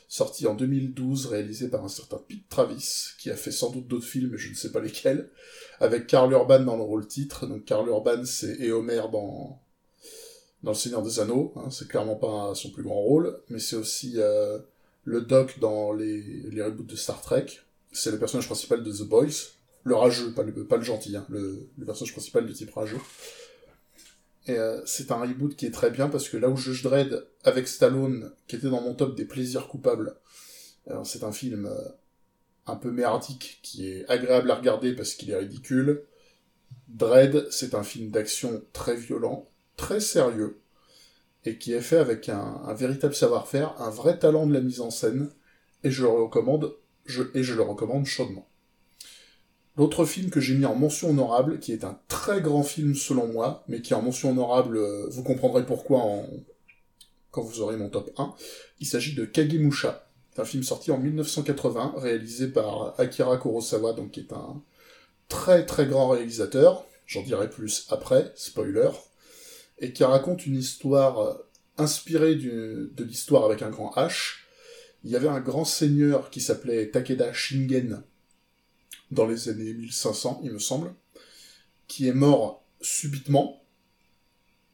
[0.08, 4.08] sorti en 2012, réalisé par un certain Pete Travis, qui a fait sans doute d'autres
[4.08, 5.30] films, mais je ne sais pas lesquels,
[5.80, 7.46] avec Carl Urban dans le rôle titre.
[7.46, 9.60] Donc Carl Urban, c'est Eomer dans
[10.64, 13.76] dans Le Seigneur des Anneaux, hein, c'est clairement pas son plus grand rôle, mais c'est
[13.76, 14.58] aussi euh,
[15.04, 17.46] le Doc dans les, les reboots de Star Trek.
[17.98, 22.12] C'est le personnage principal de The Boys, le rageux, pas le, gentil, hein, le, personnage
[22.12, 23.00] principal de type rageux.
[24.46, 27.26] Et euh, c'est un reboot qui est très bien parce que là où je Dredd
[27.44, 30.16] avec Stallone, qui était dans mon top des plaisirs coupables,
[31.04, 31.90] c'est un film euh,
[32.68, 36.04] un peu merdique qui est agréable à regarder parce qu'il est ridicule.
[36.88, 40.60] Dread, c'est un film d'action très violent, très sérieux,
[41.46, 44.92] et qui est fait avec un véritable savoir-faire, un vrai talent de la mise en
[44.92, 45.32] scène,
[45.84, 46.74] et je le recommande,
[47.34, 48.48] et je le recommande chaudement.
[49.78, 53.28] L'autre film que j'ai mis en mention honorable, qui est un très grand film selon
[53.28, 56.28] moi, mais qui est en mention honorable, euh, vous comprendrez pourquoi en...
[57.30, 58.34] quand vous aurez mon top 1,
[58.80, 60.10] il s'agit de Kagemusha.
[60.40, 64.62] Un film sorti en 1980, réalisé par Akira Kurosawa, donc qui est un
[65.30, 68.90] très très grand réalisateur, j'en dirai plus après, spoiler,
[69.80, 71.34] et qui raconte une histoire euh,
[71.78, 74.47] inspirée de l'histoire avec un grand H.
[75.04, 78.04] Il y avait un grand seigneur qui s'appelait Takeda Shingen,
[79.12, 80.94] dans les années 1500, il me semble,
[81.88, 83.64] qui est mort subitement,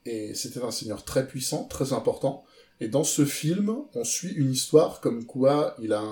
[0.05, 2.43] et c'était un seigneur très puissant, très important,
[2.79, 6.03] et dans ce film, on suit une histoire comme quoi il a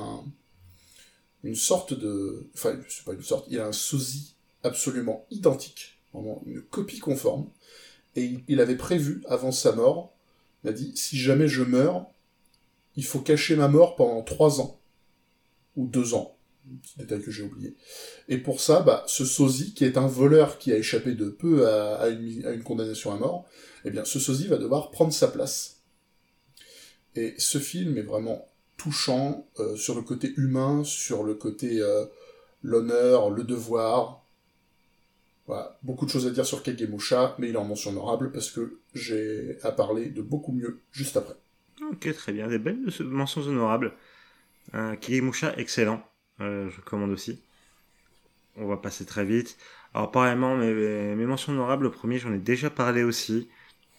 [1.44, 2.48] une sorte de...
[2.54, 7.50] Enfin, sais pas une sorte, il a un sosie absolument identique, vraiment une copie conforme,
[8.16, 10.14] et il avait prévu, avant sa mort,
[10.64, 12.11] il a dit, si jamais je meurs,
[13.02, 14.80] il faut cacher ma mort pendant trois ans,
[15.76, 16.38] ou deux ans,
[16.84, 17.76] petit détail que j'ai oublié.
[18.30, 21.68] Et pour ça, bah, ce sosie, qui est un voleur qui a échappé de peu
[21.68, 23.46] à, une, condamnation à mort,
[23.86, 25.82] eh bien, ce sosie va devoir prendre sa place.
[27.16, 28.48] Et ce film est vraiment
[28.78, 32.06] touchant euh, sur le côté humain, sur le côté euh,
[32.62, 34.28] l'honneur, le devoir.
[35.48, 38.78] Voilà, beaucoup de choses à dire sur Kagemusha, mais il en mention honorable parce que
[38.94, 41.34] j'ai à parler de beaucoup mieux juste après.
[41.90, 43.94] Ok, très bien, des belles mentions honorables.
[44.76, 46.04] Euh, Kagemusha, excellent.
[46.40, 47.42] Euh, je commande aussi.
[48.56, 49.58] On va passer très vite.
[49.94, 53.50] Alors, pareillement, mes, mentions honorables, le premier, j'en ai déjà parlé aussi.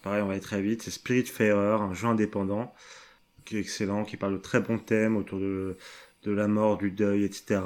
[0.02, 0.82] Pareil, on va aller très vite.
[0.82, 2.74] C'est Spiritfarer, un jeu indépendant,
[3.44, 5.76] qui est excellent, qui parle de très bons thèmes autour de,
[6.24, 7.60] de la mort, du deuil, etc.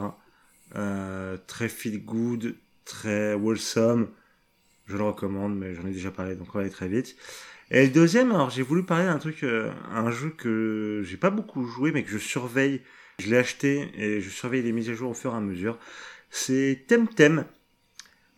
[0.75, 4.09] Euh, très feel good, très wholesome.
[4.87, 7.17] Je le recommande, mais j'en ai déjà parlé, donc on va aller très vite.
[7.71, 11.31] Et le deuxième, alors j'ai voulu parler d'un truc, euh, un jeu que j'ai pas
[11.31, 12.83] beaucoup joué, mais que je surveille
[13.19, 15.79] je l'ai acheté et je surveille les mises à jour au fur et à mesure.
[16.31, 17.47] C'est Temtem.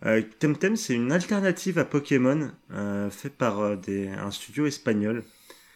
[0.05, 5.23] Euh, Temtem, c'est une alternative à Pokémon euh, fait par euh, un studio espagnol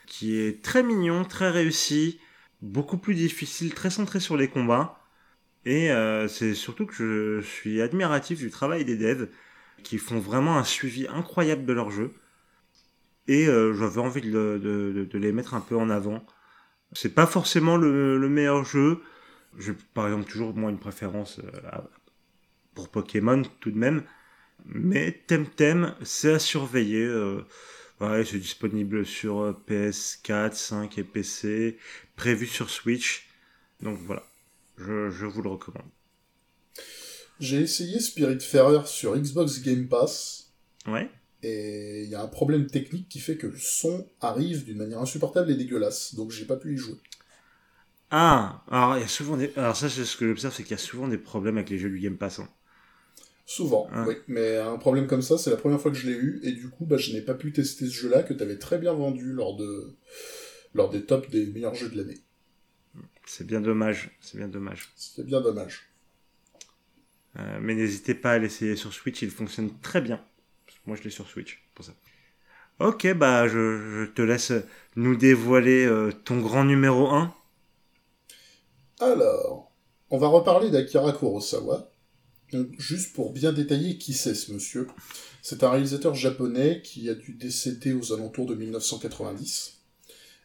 [0.06, 2.20] qui est très mignon, très réussi,
[2.62, 5.00] beaucoup plus difficile, très centré sur les combats.
[5.66, 9.28] Et euh, c'est surtout que je suis admiratif du travail des devs
[9.84, 12.14] qui font vraiment un suivi incroyable de leur jeu.
[13.28, 16.26] Et euh, j'avais envie de, de, de, les mettre un peu en avant.
[16.92, 19.02] C'est pas forcément le, le meilleur jeu.
[19.58, 21.78] J'ai par exemple toujours moi une préférence euh,
[22.74, 24.04] pour Pokémon tout de même.
[24.66, 27.04] Mais Temtem, c'est à surveiller.
[27.06, 27.46] Euh,
[28.02, 31.78] ouais, c'est disponible sur euh, PS4, 5 et PC,
[32.16, 33.30] prévu sur Switch.
[33.82, 34.24] Donc voilà,
[34.78, 35.90] je, je vous le recommande.
[37.40, 40.54] J'ai essayé Spiritfarer sur Xbox Game Pass.
[40.88, 41.10] Ouais
[41.44, 45.00] et il y a un problème technique qui fait que le son arrive d'une manière
[45.02, 46.98] insupportable et dégueulasse, donc j'ai pas pu y jouer.
[48.12, 49.52] Ah, alors il y a souvent des...
[49.58, 51.80] Alors ça, c'est ce que j'observe, c'est qu'il y a souvent des problèmes avec les
[51.80, 52.40] jeux du Game Pass.
[52.40, 52.48] hein.
[53.46, 54.06] Souvent, Ah.
[54.08, 54.16] oui.
[54.28, 56.70] Mais un problème comme ça, c'est la première fois que je l'ai eu, et du
[56.70, 59.34] coup, bah, je n'ai pas pu tester ce jeu-là que tu avais très bien vendu
[59.34, 59.96] lors de
[60.74, 62.20] lors des tops des meilleurs jeux de l'année.
[63.26, 64.94] C'est bien dommage, c'est bien dommage.
[64.96, 65.90] C'était bien dommage.
[67.38, 70.24] Euh, mais n'hésitez pas à l'essayer sur Switch, il fonctionne très bien.
[70.86, 71.94] Moi, je l'ai sur Switch, pour ça.
[72.80, 74.52] Ok, bah, je, te laisse
[74.96, 77.34] nous dévoiler euh, ton grand numéro 1.
[79.00, 79.72] Alors,
[80.10, 81.90] on va reparler d'Akira Kurosawa.
[82.52, 84.88] Donc, juste pour bien détailler qui c'est ce monsieur.
[85.42, 89.82] C'est un réalisateur japonais qui a dû décéder aux alentours de 1990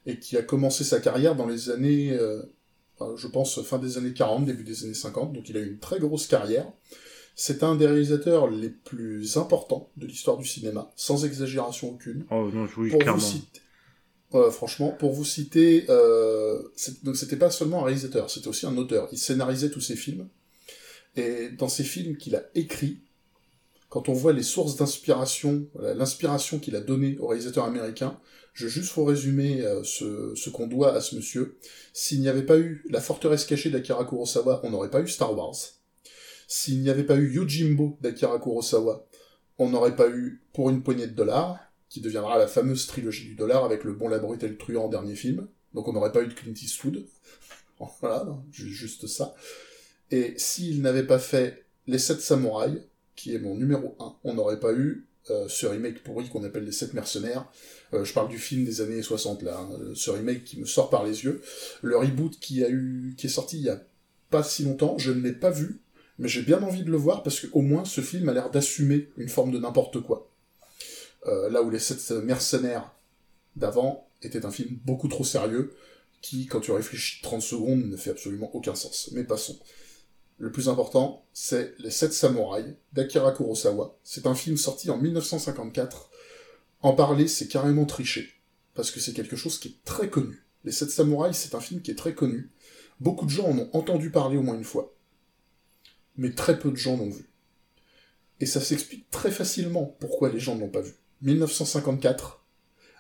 [0.07, 2.43] et qui a commencé sa carrière dans les années, euh,
[3.16, 5.32] je pense, fin des années 40, début des années 50.
[5.32, 6.66] Donc il a eu une très grosse carrière.
[7.41, 12.26] C'est un des réalisateurs les plus importants de l'histoire du cinéma, sans exagération aucune.
[12.32, 13.16] Oh non, oui, Pour clairement.
[13.20, 13.61] vous citer,
[14.51, 16.61] franchement, pour vous citer, euh,
[17.05, 19.09] donc c'était pas seulement un réalisateur, c'était aussi un auteur.
[19.12, 20.28] Il scénarisait tous ses films.
[21.14, 23.03] Et dans ces films qu'il a écrits,
[23.89, 25.64] quand on voit les sources d'inspiration,
[25.95, 28.18] l'inspiration qu'il a donnée aux réalisateurs américains,
[28.53, 31.57] je vais juste vous résumer euh, ce, ce qu'on doit à ce monsieur.
[31.93, 35.39] S'il n'y avait pas eu La forteresse cachée d'Akira Kurosawa, on n'aurait pas eu Star
[35.39, 35.55] Wars.
[36.49, 39.07] S'il n'y avait pas eu Yojimbo d'Akira Kurosawa,
[39.59, 43.34] on n'aurait pas eu Pour une poignée de dollars, qui deviendra la fameuse trilogie du
[43.34, 45.46] dollar avec le bon, la brute et le truand en dernier film.
[45.74, 47.07] Donc on n'aurait pas eu de Clint Eastwood.
[48.01, 49.34] voilà, juste ça.
[50.11, 52.80] Et s'il n'avait pas fait Les Sept Samouraïs,
[53.14, 56.64] qui est mon numéro 1, on n'aurait pas eu euh, ce remake pourri qu'on appelle
[56.64, 57.51] Les Sept Mercenaires.
[57.92, 60.88] Euh, je parle du film des années 60 là, hein, ce remake qui me sort
[60.88, 61.42] par les yeux.
[61.82, 63.82] Le reboot qui a eu, qui est sorti il y a
[64.30, 65.80] pas si longtemps, je ne l'ai pas vu,
[66.18, 69.08] mais j'ai bien envie de le voir parce qu'au moins ce film a l'air d'assumer
[69.16, 70.30] une forme de n'importe quoi.
[71.26, 72.92] Euh, là où les sept mercenaires
[73.56, 75.74] d'avant étaient un film beaucoup trop sérieux,
[76.20, 79.10] qui, quand tu réfléchis 30 secondes, ne fait absolument aucun sens.
[79.12, 79.58] Mais passons.
[80.38, 83.96] Le plus important, c'est Les Sept Samouraïs d'Akira Kurosawa.
[84.04, 86.10] C'est un film sorti en 1954.
[86.82, 88.28] En parler, c'est carrément tricher.
[88.74, 90.44] Parce que c'est quelque chose qui est très connu.
[90.64, 92.50] Les Sept Samouraïs, c'est un film qui est très connu.
[93.00, 94.94] Beaucoup de gens en ont entendu parler au moins une fois.
[96.18, 97.30] Mais très peu de gens l'ont vu.
[98.40, 100.92] Et ça s'explique très facilement pourquoi les gens ne l'ont pas vu.
[101.22, 102.44] 1954,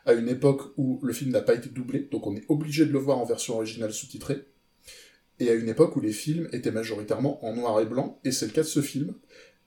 [0.06, 2.92] à une époque où le film n'a pas été doublé, donc on est obligé de
[2.92, 4.46] le voir en version originale sous-titrée,
[5.38, 8.46] et à une époque où les films étaient majoritairement en noir et blanc, et c'est
[8.46, 9.14] le cas de ce film,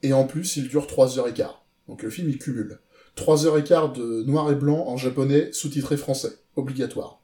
[0.02, 1.66] et en plus il dure 3 heures et quart.
[1.88, 2.80] Donc le film il cumule.
[3.16, 7.22] 3 heures et quart de noir et blanc en japonais sous-titré français, obligatoire.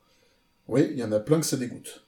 [0.67, 2.06] Oui, il y en a plein que ça dégoûte.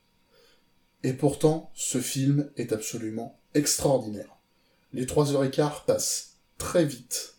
[1.03, 4.37] Et pourtant, ce film est absolument extraordinaire.
[4.93, 7.35] Les 3 heures et quart passent très vite,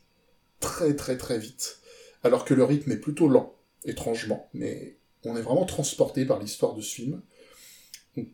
[0.61, 1.81] très très très vite,
[2.23, 3.55] alors que le rythme est plutôt lent,
[3.85, 7.23] étrangement, mais on est vraiment transporté par l'histoire de ce film.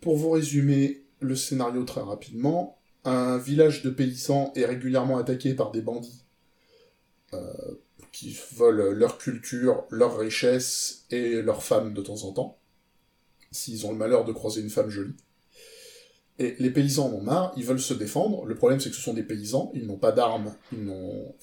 [0.00, 5.70] Pour vous résumer le scénario très rapidement, un village de paysans est régulièrement attaqué par
[5.70, 6.24] des bandits
[7.34, 7.52] euh,
[8.12, 12.58] qui volent leur culture, leur richesse et leurs femmes de temps en temps,
[13.50, 15.14] s'ils ont le malheur de croiser une femme jolie.
[16.38, 18.44] Et les paysans en ont marre, ils veulent se défendre.
[18.44, 21.34] Le problème, c'est que ce sont des paysans, ils n'ont pas d'armes, ils n'ont.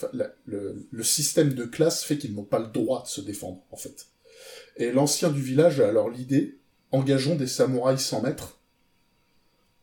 [0.45, 3.77] Le, le système de classe fait qu'ils n'ont pas le droit de se défendre, en
[3.77, 4.07] fait.
[4.77, 6.59] Et l'ancien du village a alors l'idée
[6.93, 8.59] engageons des samouraïs sans maître,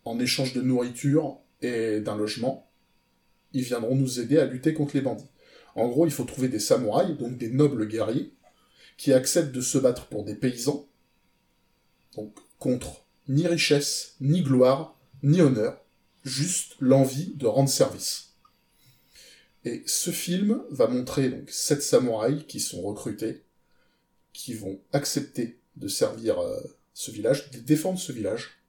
[0.05, 2.71] en échange de nourriture et d'un logement.
[3.53, 5.29] Ils viendront nous aider à lutter contre les bandits.
[5.75, 8.33] En gros, il faut trouver des samouraïs, donc des nobles guerriers,
[8.97, 10.87] qui acceptent de se battre pour des paysans,
[12.17, 15.81] donc contre ni richesse, ni gloire, ni honneur,
[16.25, 18.35] juste l'envie de rendre service.
[19.65, 23.45] Et ce film va montrer donc sept samouraïs qui sont recrutés,
[24.33, 26.61] qui vont accepter de servir euh,
[26.95, 28.63] ce village, de défendre ce village.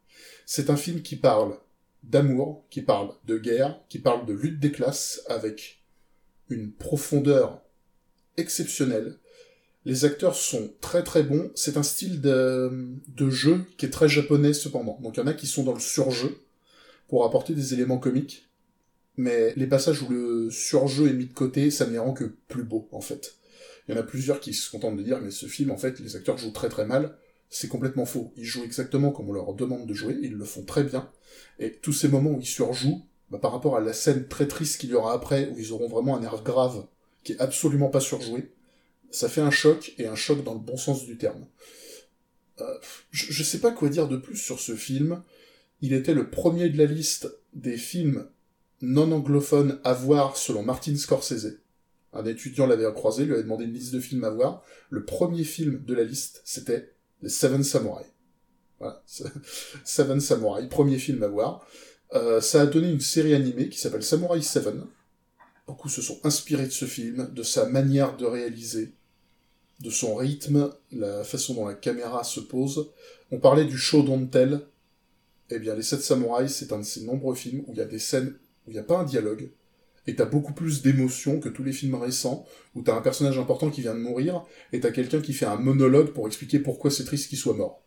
[0.45, 1.57] C'est un film qui parle
[2.03, 5.81] d'amour, qui parle de guerre, qui parle de lutte des classes avec
[6.49, 7.61] une profondeur
[8.37, 9.17] exceptionnelle.
[9.85, 11.51] Les acteurs sont très très bons.
[11.55, 14.99] C'est un style de, jeu qui est très japonais cependant.
[15.01, 16.43] Donc il y en a qui sont dans le surjeu
[17.07, 18.49] pour apporter des éléments comiques.
[19.17, 22.35] Mais les passages où le surjeu est mis de côté, ça ne les rend que
[22.47, 23.35] plus beaux en fait.
[23.87, 25.99] Il y en a plusieurs qui se contentent de dire mais ce film en fait
[25.99, 27.17] les acteurs jouent très très mal.
[27.49, 28.31] C'est complètement faux.
[28.37, 31.09] Ils jouent exactement comme on leur demande de jouer, ils le font très bien.
[31.59, 34.79] Et tous ces moments où ils surjouent, bah, par rapport à la scène très triste
[34.79, 36.85] qu'il y aura après, où ils auront vraiment un air grave,
[37.23, 38.53] qui est absolument pas surjoué,
[39.11, 41.45] ça fait un choc, et un choc dans le bon sens du terme.
[42.59, 42.77] Euh,
[43.11, 45.23] je, je sais pas quoi dire de plus sur ce film.
[45.81, 48.27] Il était le premier de la liste des films
[48.81, 51.59] non anglophones à voir selon Martin Scorsese.
[52.13, 54.63] Un étudiant l'avait croisé, lui avait demandé une liste de films à voir.
[54.89, 56.91] Le premier film de la liste, c'était
[57.21, 58.05] Les Seven Samurai.
[58.79, 59.01] Voilà,
[59.85, 61.65] Seven Samurai, premier film à voir.
[62.13, 64.85] Euh, ça a donné une série animée qui s'appelle Samurai Seven.
[65.67, 68.93] Beaucoup se sont inspirés de ce film, de sa manière de réaliser,
[69.81, 72.91] de son rythme, la façon dont la caméra se pose.
[73.31, 74.61] On parlait du show don't tell.
[75.49, 77.85] Eh bien, Les Sept Samouraïs, c'est un de ces nombreux films où il y a
[77.85, 79.51] des scènes où il n'y a pas un dialogue,
[80.07, 83.69] et t'as beaucoup plus d'émotions que tous les films récents, où t'as un personnage important
[83.69, 87.05] qui vient de mourir, et t'as quelqu'un qui fait un monologue pour expliquer pourquoi c'est
[87.05, 87.83] triste qu'il soit mort.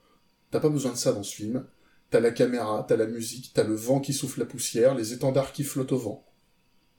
[0.51, 1.67] T'as pas besoin de ça dans ce film.
[2.11, 5.53] T'as la caméra, t'as la musique, t'as le vent qui souffle la poussière, les étendards
[5.53, 6.27] qui flottent au vent.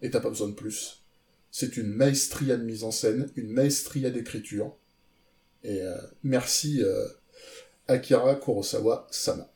[0.02, 1.06] Et t'as pas besoin de plus.
[1.52, 4.76] C'est une maestria de mise en scène, une maestria d'écriture.
[5.66, 7.08] Et euh, merci euh,
[7.88, 9.50] Akira Kurosawa Sama.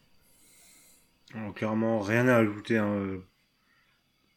[1.55, 2.77] clairement, rien à ajouter.
[2.77, 3.21] Hein.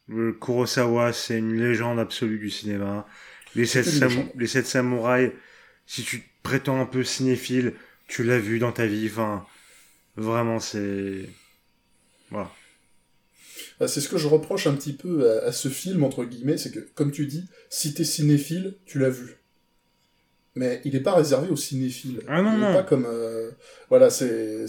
[0.06, 3.06] Le Kurosawa, c'est une légende absolue du cinéma.
[3.54, 3.86] Les sept,
[4.34, 5.32] les sept samouraïs,
[5.86, 7.74] si tu te prétends un peu cinéphile,
[8.06, 9.08] tu l'as vu dans ta vie.
[9.10, 9.46] Enfin,
[10.16, 11.26] vraiment, c'est...
[12.30, 12.50] Voilà.
[13.80, 16.70] Bah, c'est ce que je reproche un petit peu à, ce film, entre guillemets, c'est
[16.70, 19.41] que, comme tu dis, si t'es cinéphile, tu l'as vu.
[20.55, 22.20] Mais il n'est pas réservé aux cinéphiles.
[22.28, 22.74] Ah non, il non.
[22.74, 23.07] pas comme...
[23.07, 23.50] Euh,
[23.88, 24.66] voilà, c'est...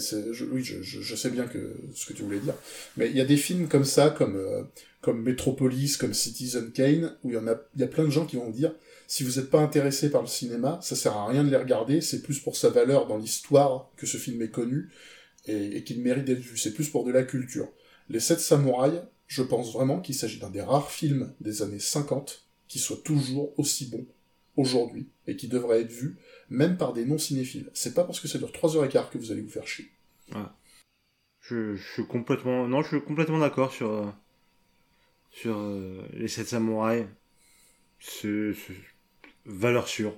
[0.50, 2.54] Oui, je, je, sais bien que ce que tu voulais dire.
[2.96, 4.62] Mais il y a des films comme ça, comme, euh,
[5.02, 8.10] comme Metropolis, comme Citizen Kane, où il y, en a, il y a plein de
[8.10, 8.74] gens qui vont dire
[9.06, 12.00] si vous n'êtes pas intéressé par le cinéma, ça sert à rien de les regarder,
[12.00, 14.90] c'est plus pour sa valeur dans l'histoire que ce film est connu
[15.44, 17.68] et, et qu'il mérite d'être vu, c'est plus pour de la culture.
[18.08, 22.46] Les Sept Samouraïs, je pense vraiment qu'il s'agit d'un des rares films des années 50
[22.68, 24.06] qui soit toujours aussi bon
[24.56, 26.16] aujourd'hui et qui devrait être vu
[26.50, 27.70] même par des non-cinéphiles.
[27.74, 29.90] C'est pas parce que ça dure 3h15 que vous allez vous faire chier.
[31.40, 34.06] Je, je, suis complètement non, je suis complètement d'accord sur euh,
[35.30, 37.06] sur euh, les 7 samouraïs.
[37.98, 38.52] C'est
[39.46, 40.14] valeur sûre.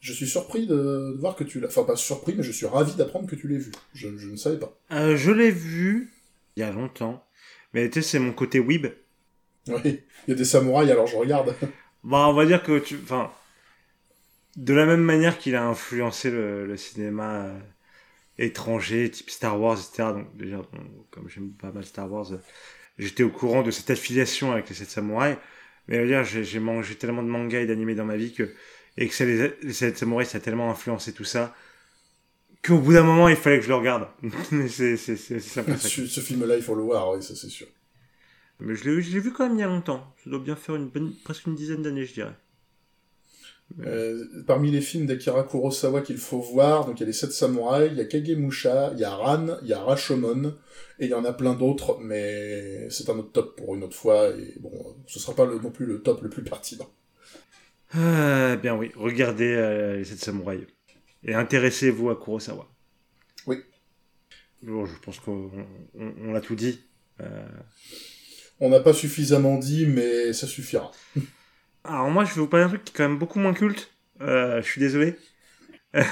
[0.00, 1.68] Je suis surpris de, voir que tu l'as.
[1.68, 3.72] Enfin, pas surpris, mais je suis ravi d'apprendre que tu l'as vu.
[3.94, 4.78] Je, ne savais pas.
[4.92, 6.12] Euh, je l'ai vu
[6.56, 7.26] il y a longtemps.
[7.72, 8.86] Mais tu sais, c'est mon côté weeb.
[9.66, 11.54] Oui, il y a des samouraïs, alors je regarde.
[12.06, 12.98] bah, on va dire que tu.
[13.02, 13.30] Enfin.
[14.56, 17.58] De la même manière qu'il a influencé le, cinéma euh,
[18.38, 20.14] étranger, type Star Wars, etc.
[20.14, 20.62] Donc, déjà,
[21.10, 22.38] comme j'aime pas mal Star Wars, euh,
[22.98, 25.36] j'étais au courant de cette affiliation avec les sept samouraïs.
[25.88, 28.54] Mais dire, j'ai mangé tellement de mangas et d'animés dans ma vie que
[28.96, 31.54] et que les, les sept samouraïs ça a tellement influencé tout ça
[32.64, 34.08] qu'au bout d'un moment il fallait que je le regarde.
[34.68, 37.66] c'est c'est c'est ce, ce film-là il faut le voir, oui ça c'est sûr.
[38.60, 40.14] Mais je l'ai vu quand même il y a longtemps.
[40.22, 42.36] Ça doit bien faire une bonne, presque une dizaine d'années je dirais.
[43.80, 47.32] Euh, parmi les films d'Akira Kurosawa qu'il faut voir, donc il y a les Sept
[47.32, 50.56] Samouraïs, il y a Kagemusha, il y a Ran, il y a Rashomon,
[51.00, 53.96] et il y en a plein d'autres, mais c'est un autre top pour une autre
[53.96, 54.70] fois, et bon,
[55.06, 56.88] ce sera pas non plus le top le plus pertinent.
[57.92, 60.66] Ah, bien oui, regardez euh, les Sept Samouraïs,
[61.24, 62.68] et intéressez-vous à Kurosawa.
[63.48, 63.58] Oui.
[64.62, 65.50] Bon, je pense qu'on
[65.98, 66.80] on, l'a tout dit.
[67.20, 67.46] Euh...
[68.60, 70.90] On n'a pas suffisamment dit, mais ça suffira.
[71.84, 73.92] Alors moi, je vais vous parler d'un truc qui est quand même beaucoup moins culte.
[74.20, 75.16] Euh, je suis désolé.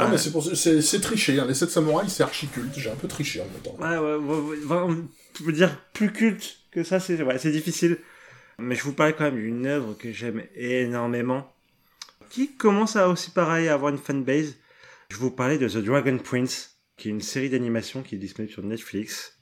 [0.00, 1.40] Ah, mais c'est pour c'est triché.
[1.40, 1.46] Hein.
[1.48, 2.72] Les 7 samouraïs, c'est archi culte.
[2.76, 3.76] J'ai un peu triché en même temps.
[3.80, 7.98] Ouais, ouais, ouais, on peut dire plus culte que ça, c'est ouais, c'est difficile.
[8.60, 11.52] Mais je vous parle quand même d'une œuvre que j'aime énormément,
[12.30, 14.54] qui commence à aussi pareil à avoir une fanbase.
[15.10, 18.52] Je vous parlais de The Dragon Prince, qui est une série d'animation qui est disponible
[18.52, 19.37] sur Netflix.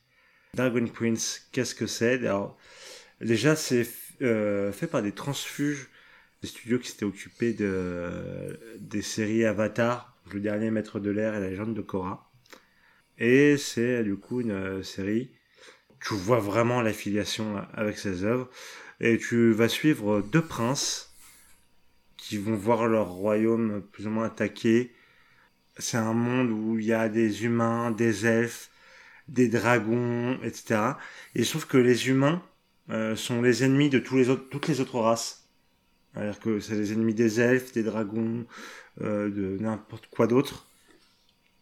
[0.55, 2.27] Dragon Prince, qu'est-ce que c'est?
[2.27, 2.59] Alors,
[3.21, 3.87] déjà, c'est
[4.23, 5.89] euh, fait par des transfuges,
[6.43, 11.41] des studios qui s'étaient occupés de, des séries Avatar, le dernier maître de l'air et
[11.41, 12.31] la légende de Korra.
[13.19, 15.31] Et c'est du coup une euh, série,
[16.01, 18.51] tu vois vraiment l'affiliation avec ces œuvres,
[19.01, 21.15] et tu vas suivre deux princes
[22.17, 24.95] qui vont voir leur royaume plus ou moins attaqué.
[25.79, 28.71] C'est un monde où il y a des humains, des elfes,
[29.29, 30.93] des dragons, etc.
[31.35, 32.43] Et je trouve que les humains,
[32.91, 35.49] euh, sont les ennemis de tous les autres, toutes les autres races.
[36.14, 38.47] C'est-à-dire que c'est les ennemis des elfes, des dragons,
[39.01, 40.68] euh, de n'importe quoi d'autre.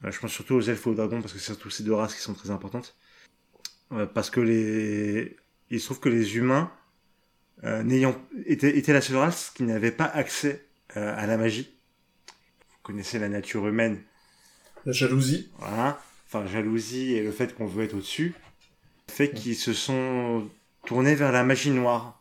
[0.05, 1.95] Euh, je pense surtout aux elfes et aux dragons parce que c'est surtout ces deux
[1.95, 2.97] races qui sont très importantes.
[4.13, 5.37] parce que les,
[5.71, 6.73] il se trouve que les humains,
[7.63, 11.73] n'ayant été, étaient la seule race qui n'avait pas accès à la magie.
[12.71, 14.03] Vous connaissez la nature humaine.
[14.85, 15.51] La jalousie.
[15.59, 16.03] Voilà.
[16.35, 18.35] Enfin, jalousie et le fait qu'on veut être au-dessus
[19.09, 20.51] fait qu'ils se sont
[20.85, 22.21] tourner vers la magie noire,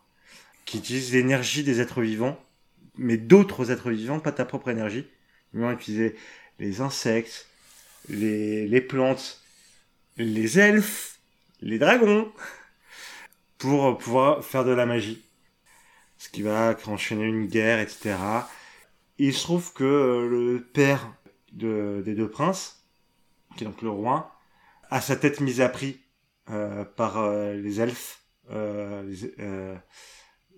[0.66, 2.40] qui utilise l'énergie des êtres vivants,
[2.96, 5.08] mais d'autres êtres vivants, pas ta propre énergie.
[5.56, 6.16] Ils vont utiliser
[6.60, 7.48] les insectes,
[8.08, 9.42] les, les plantes,
[10.18, 11.20] les elfes,
[11.62, 12.32] les dragons,
[13.58, 15.24] pour pouvoir faire de la magie.
[16.20, 18.16] Ce qui va enchaîner une guerre, etc.
[19.18, 21.12] Il se trouve que le père,
[21.52, 22.83] de, des deux princes,
[23.56, 24.36] qui est donc le roi,
[24.90, 26.00] a sa tête mise à prix
[26.50, 29.36] euh, par euh, les elfes, euh, les,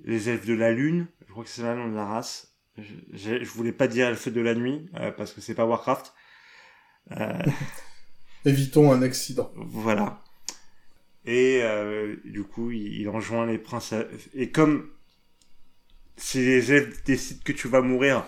[0.04, 2.52] les elfes de la lune, je crois que c'est le nom de la race.
[2.78, 6.14] Je, je voulais pas dire elfes de la nuit, parce que c'est pas Warcraft.
[8.46, 9.52] Évitons un accident.
[9.56, 10.22] voilà.
[11.26, 11.64] Et
[12.26, 13.94] du coup, il, il rejoint les princes.
[14.34, 14.92] Et comme
[16.18, 18.26] si les elfes décident que tu vas mourir,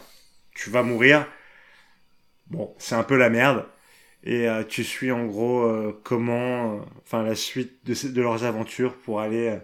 [0.55, 1.27] tu vas mourir.
[2.47, 3.65] Bon, c'est un peu la merde.
[4.27, 8.93] Et euh, tu suis en gros euh, comment, euh, enfin la suite de, leurs aventures
[8.97, 9.57] pour aller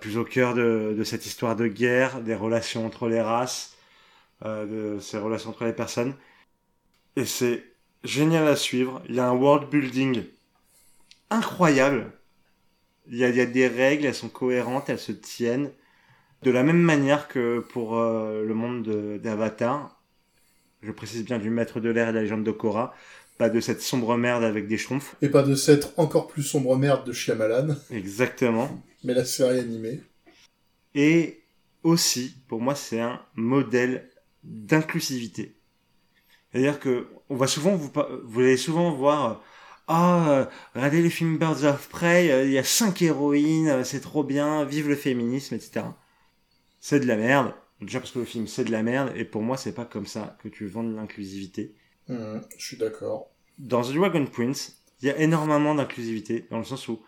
[0.00, 3.76] plus au cœur de, cette histoire de guerre, des relations entre les races,
[4.44, 6.14] de ces relations entre les personnes.
[7.16, 7.64] Et c'est
[8.04, 9.02] génial à suivre.
[9.08, 10.24] Il y a un world building
[11.30, 12.12] incroyable.
[13.08, 15.70] Il y a, des règles, elles sont cohérentes, elles se tiennent.
[16.42, 20.00] De la même manière que pour le monde de- d'Avatar,
[20.82, 22.94] je précise bien du maître de l'air et de la légende de Korra,
[23.38, 25.16] pas de cette sombre merde avec des schtroumpfs.
[25.22, 28.82] Et pas de cette encore plus sombre merde de Shyamalan, Exactement.
[29.04, 30.02] mais la série animée.
[30.94, 31.42] Et
[31.82, 34.10] aussi, pour moi, c'est un modèle
[34.42, 35.56] d'inclusivité.
[36.50, 37.92] C'est-à-dire que on va souvent vous,
[38.24, 39.42] vous allez souvent voir
[39.88, 44.24] ah euh, regardez les films Birds of Prey, il y a cinq héroïnes, c'est trop
[44.24, 45.86] bien, vive le féminisme, etc.
[46.80, 47.54] C'est de la merde.
[47.80, 50.06] Déjà parce que le film c'est de la merde et pour moi c'est pas comme
[50.06, 51.74] ça que tu vends de l'inclusivité.
[52.08, 53.30] Hum, je suis d'accord.
[53.58, 57.02] Dans The Dragon Prince, il y a énormément d'inclusivité dans le sens où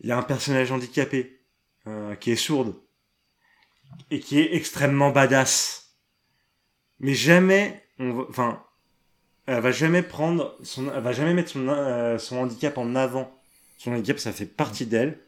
[0.00, 1.40] il y a un personnage handicapé
[1.86, 2.76] euh, qui est sourde
[4.10, 5.96] et qui est extrêmement badass.
[7.00, 8.64] Mais jamais, on va, enfin,
[9.46, 13.38] elle va jamais prendre elle va jamais mettre son, euh, son handicap en avant.
[13.78, 15.18] Son handicap, ça fait partie d'elle,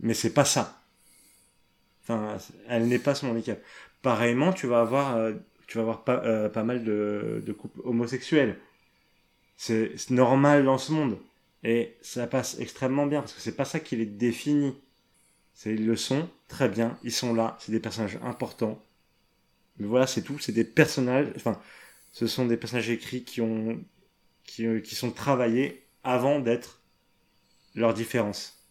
[0.00, 0.82] mais c'est pas ça.
[2.02, 2.36] Enfin,
[2.68, 3.60] elle n'est pas son handicap.
[4.02, 5.32] Pareillement, tu vas avoir, euh,
[5.66, 8.58] tu vas avoir pas, euh, pas mal de, de couples homosexuels.
[9.56, 11.18] C'est normal dans ce monde.
[11.62, 14.74] Et ça passe extrêmement bien, parce que c'est pas ça qui les définit.
[15.54, 18.82] C'est, ils le sont, très bien, ils sont là, c'est des personnages importants.
[19.78, 21.60] Mais voilà, c'est tout, c'est des personnages, enfin,
[22.12, 23.82] ce sont des personnages écrits qui ont,
[24.44, 26.80] qui, euh, qui sont travaillés avant d'être
[27.74, 28.63] leurs différences.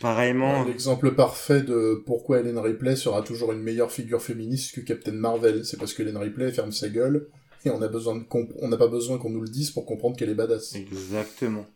[0.00, 5.12] Pareillement, L'exemple parfait de pourquoi Ellen Ripley sera toujours une meilleure figure féministe que Captain
[5.12, 7.28] Marvel, c'est parce que Ellen Ripley ferme sa gueule
[7.64, 8.24] et on a besoin de
[8.60, 10.74] on n'a pas besoin qu'on nous le dise pour comprendre qu'elle est badass.
[10.74, 11.66] Exactement.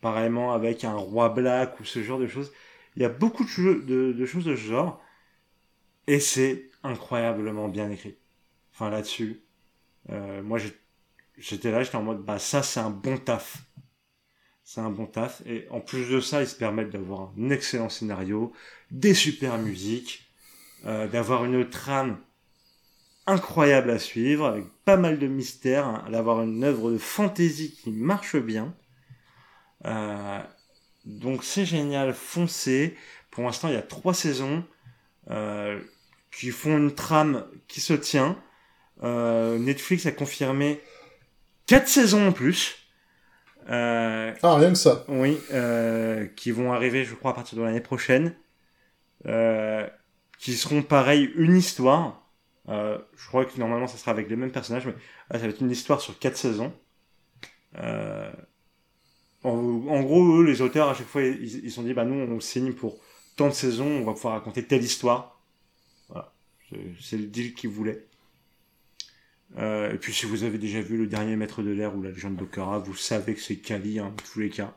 [0.00, 2.52] Pareillement avec un roi black ou ce genre de choses.
[2.96, 5.00] Il y a beaucoup de, jeux- de, de choses de ce genre.
[6.06, 8.16] Et c'est incroyablement bien écrit.
[8.74, 9.44] Enfin là-dessus.
[10.10, 10.58] euh, moi
[11.38, 13.62] j'étais là, j'étais en mode bah ça c'est un bon taf.
[14.74, 15.42] C'est un bon taf.
[15.44, 18.54] Et en plus de ça, ils se permettent d'avoir un excellent scénario,
[18.90, 20.32] des super musiques,
[20.86, 22.18] euh, d'avoir une trame
[23.26, 27.90] incroyable à suivre, avec pas mal de mystères, hein, d'avoir une œuvre de fantasy qui
[27.90, 28.74] marche bien.
[29.84, 30.40] Euh,
[31.04, 32.96] donc c'est génial, foncez.
[33.30, 34.64] Pour l'instant, il y a trois saisons
[35.30, 35.82] euh,
[36.30, 38.42] qui font une trame qui se tient.
[39.02, 40.80] Netflix a confirmé
[41.66, 42.81] quatre saisons en plus.
[43.68, 45.04] Euh, Ah, rien que ça.
[45.08, 48.34] oui, euh, qui vont arriver, je crois, à partir de l'année prochaine.
[49.26, 49.88] Euh,
[50.38, 52.28] qui seront pareil, une histoire.
[52.68, 54.92] Je crois que normalement ça sera avec les mêmes personnages, mais
[55.30, 56.72] là, ça va être une histoire sur quatre saisons.
[59.44, 59.50] En,
[59.88, 62.40] en gros, eux, les auteurs, à chaque fois, ils se sont dit, bah nous, on
[62.40, 62.98] signe pour
[63.36, 65.40] tant de saisons, on va pouvoir raconter telle histoire.
[66.08, 66.32] Voilà,
[67.00, 68.06] c'est le deal qu'ils voulaient.
[69.58, 72.10] Euh, et puis si vous avez déjà vu le dernier Maître de l'air ou la
[72.10, 74.74] légende d'Okara, vous savez que c'est Kali hein, tous les cas.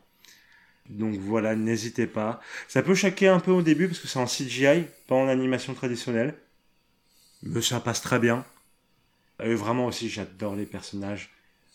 [0.90, 2.42] Donc voilà, n'hésitez pas.
[2.68, 5.74] Ça peut choquer un peu au début parce que c'est en CGI, pas en animation
[5.74, 6.36] traditionnelle.
[7.44, 8.46] Mais ça passe très bien.
[9.44, 11.32] Et vraiment aussi, j'adore les personnages.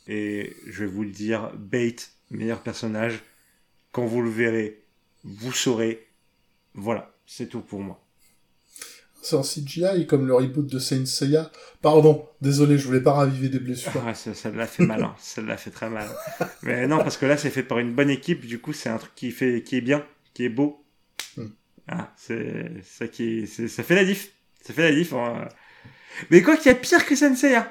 [0.07, 1.97] Et je vais vous le dire, Bait,
[2.31, 3.21] meilleur personnage.
[3.93, 4.83] Quand vous le verrez,
[5.25, 6.07] vous saurez.
[6.75, 8.03] Voilà, c'est tout pour moi.
[9.23, 11.51] C'est en CGI comme le reboot de Saint Seiya.
[11.83, 13.93] Pardon, désolé, je voulais pas raviver des blessures.
[14.05, 15.15] Ouais, ça, ça l'a fait mal, hein.
[15.19, 16.09] ça l'a fait très mal.
[16.63, 18.97] Mais non, parce que là, c'est fait par une bonne équipe, du coup, c'est un
[18.99, 20.05] truc qui fait, qui est bien,
[20.35, 20.85] qui est beau.
[21.37, 21.49] Hmm.
[21.89, 24.31] Ah, c'est ça qui, ça fait la diff,
[24.63, 25.13] ça fait la diff.
[25.13, 25.49] hein.
[26.31, 27.69] Mais quoi qu'il y a pire que Sensei, hein.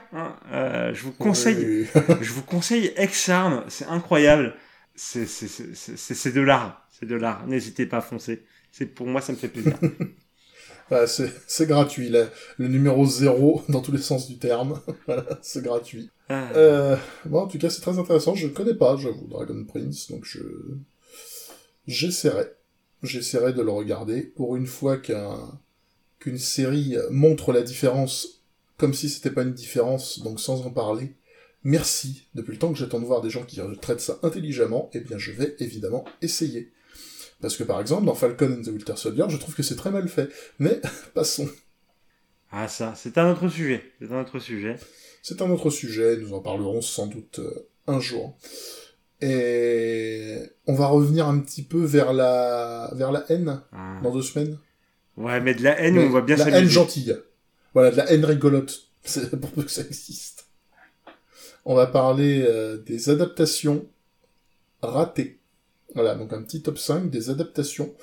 [0.51, 2.01] Euh, je vous conseille, Oui.
[2.21, 4.55] je vous conseille Ex-Arm, c'est incroyable.
[4.95, 7.45] C'est de l'art, c'est de l'art.
[7.47, 8.43] N'hésitez pas à foncer.
[8.71, 9.77] C'est pour moi, ça me fait plaisir.
[10.89, 12.09] Voilà, c'est gratuit.
[12.09, 12.25] là.
[12.57, 14.81] Le numéro zéro, dans tous les sens du terme.
[15.05, 16.09] voilà, c'est gratuit.
[16.29, 16.49] Ah.
[16.55, 18.35] Euh, bon, en tout cas, c'est très intéressant.
[18.35, 20.39] Je ne connais pas, j'avoue, Dragon Prince, donc je
[21.87, 22.45] j'essaierai.
[23.01, 25.59] J'essaierai de le regarder pour une fois qu'un
[26.19, 28.39] qu'une série montre la différence
[28.79, 31.13] comme si c'était pas une différence, donc sans en parler.
[31.63, 32.23] merci.
[32.33, 35.17] Depuis le temps que j'attends de voir des gens qui traitent ça intelligemment, eh bien
[35.17, 36.71] je vais évidemment essayer.
[37.41, 39.91] Parce que par exemple, dans Falcon and the Winter Soldier, je trouve que c'est très
[39.91, 40.29] mal fait.
[40.59, 40.81] Mais
[41.13, 41.47] passons.
[42.51, 43.83] Ah ça, c'est un autre sujet.
[44.01, 44.75] C'est un autre sujet.
[45.21, 48.37] C'est un autre sujet, nous en parlerons sans doute euh, un jour.
[49.21, 53.99] Et on va revenir un petit peu vers la vers la haine Ah.
[54.01, 54.57] dans deux semaines.
[55.17, 56.61] Ouais, mais de la haine, Mais on voit bien la s'amuser.
[56.63, 57.17] haine gentille.
[57.73, 58.83] Voilà, de la haine rigolote.
[59.03, 60.47] C'est pour peu que ça existe.
[61.65, 63.85] On va parler euh, des adaptations
[64.81, 65.38] ratées.
[65.95, 67.95] Voilà, donc un petit top 5 des adaptations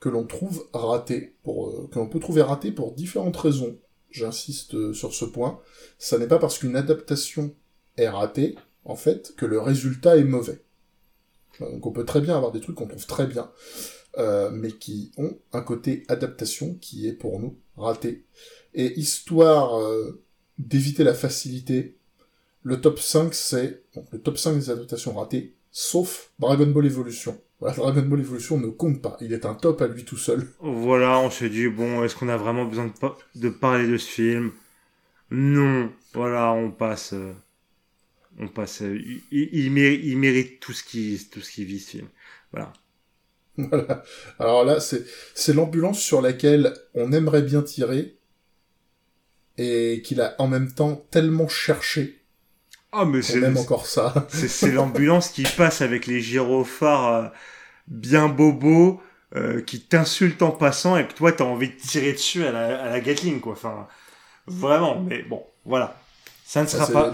[0.00, 3.78] que l'on trouve ratées, pour, euh, que l'on peut trouver ratées pour différentes raisons.
[4.10, 5.60] J'insiste euh, sur ce point.
[5.98, 7.54] Ça n'est pas parce qu'une adaptation
[7.96, 10.62] est ratée, en fait, que le résultat est mauvais.
[11.60, 13.52] Donc on peut très bien avoir des trucs qu'on trouve très bien,
[14.18, 18.24] euh, mais qui ont un côté adaptation qui est pour nous raté.
[18.72, 19.80] Et histoire
[20.58, 21.96] d'éviter la facilité,
[22.62, 27.38] le top 5 c'est le top 5 des adaptations ratées, sauf Dragon Ball Evolution.
[27.60, 30.48] Voilà, Dragon Ball Evolution ne compte pas, il est un top à lui tout seul.
[30.60, 33.96] Voilà, on se dit, bon, est-ce qu'on a vraiment besoin de, pa- de parler de
[33.98, 34.52] ce film?
[35.30, 35.92] Non.
[36.14, 37.14] Voilà, on passe.
[37.14, 37.34] euh,
[38.38, 38.82] on passe.
[38.82, 38.98] euh,
[39.30, 42.08] il, mérite, il mérite tout ce qui, tout ce qui vit ce film.
[42.52, 42.72] Voilà.
[43.58, 44.02] Voilà.
[44.38, 48.16] Alors là, c'est l'ambulance sur laquelle on aimerait bien tirer
[49.58, 52.23] et qu'il a en même temps tellement cherché
[52.96, 54.14] Ah, mais c'est, aime encore ça.
[54.28, 57.28] c'est, l'ambulance qui passe avec les gyrophares euh,
[57.88, 59.00] bien bobos,
[59.34, 62.82] euh, qui t'insulte en passant et que toi, t'as envie de tirer dessus à la,
[62.82, 63.54] à la Gatling, quoi.
[63.54, 63.88] Enfin,
[64.46, 65.00] vraiment.
[65.00, 66.00] Mais bon, voilà.
[66.44, 67.12] Ça ne sera pas.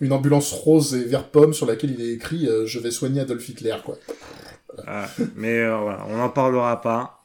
[0.00, 3.22] une ambulance rose et vert pomme sur laquelle il est écrit euh, Je vais soigner
[3.22, 3.98] Adolf Hitler, quoi.
[5.34, 7.24] Mais voilà, on n'en parlera pas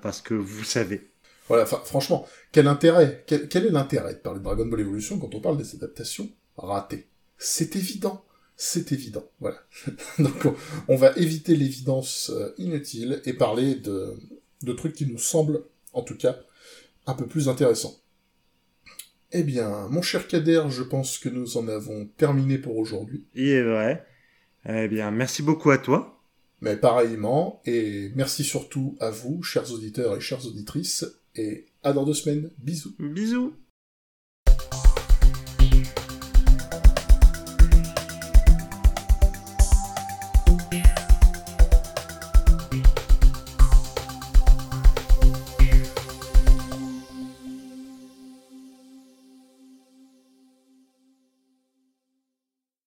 [0.00, 1.10] parce que vous savez.
[1.48, 5.34] Voilà, franchement, quel intérêt quel, quel est l'intérêt de parler de Dragon Ball Evolution quand
[5.34, 7.06] on parle des adaptations ratées?
[7.38, 8.24] C'est évident,
[8.56, 9.58] c'est évident, voilà.
[10.18, 10.46] Donc
[10.88, 14.14] on, va éviter l'évidence euh, inutile et parler de,
[14.62, 15.62] de trucs qui nous semblent,
[15.92, 16.38] en tout cas,
[17.06, 17.96] un peu plus intéressants.
[19.32, 23.24] Eh bien, mon cher Kader, je pense que nous en avons terminé pour aujourd'hui.
[23.34, 24.06] Il est vrai.
[24.68, 26.20] Eh bien, merci beaucoup à toi.
[26.60, 32.04] Mais pareillement, et merci surtout à vous, chers auditeurs et chères auditrices, et à dans
[32.04, 32.50] deux semaines.
[32.58, 32.94] Bisous.
[32.98, 33.54] Bisous.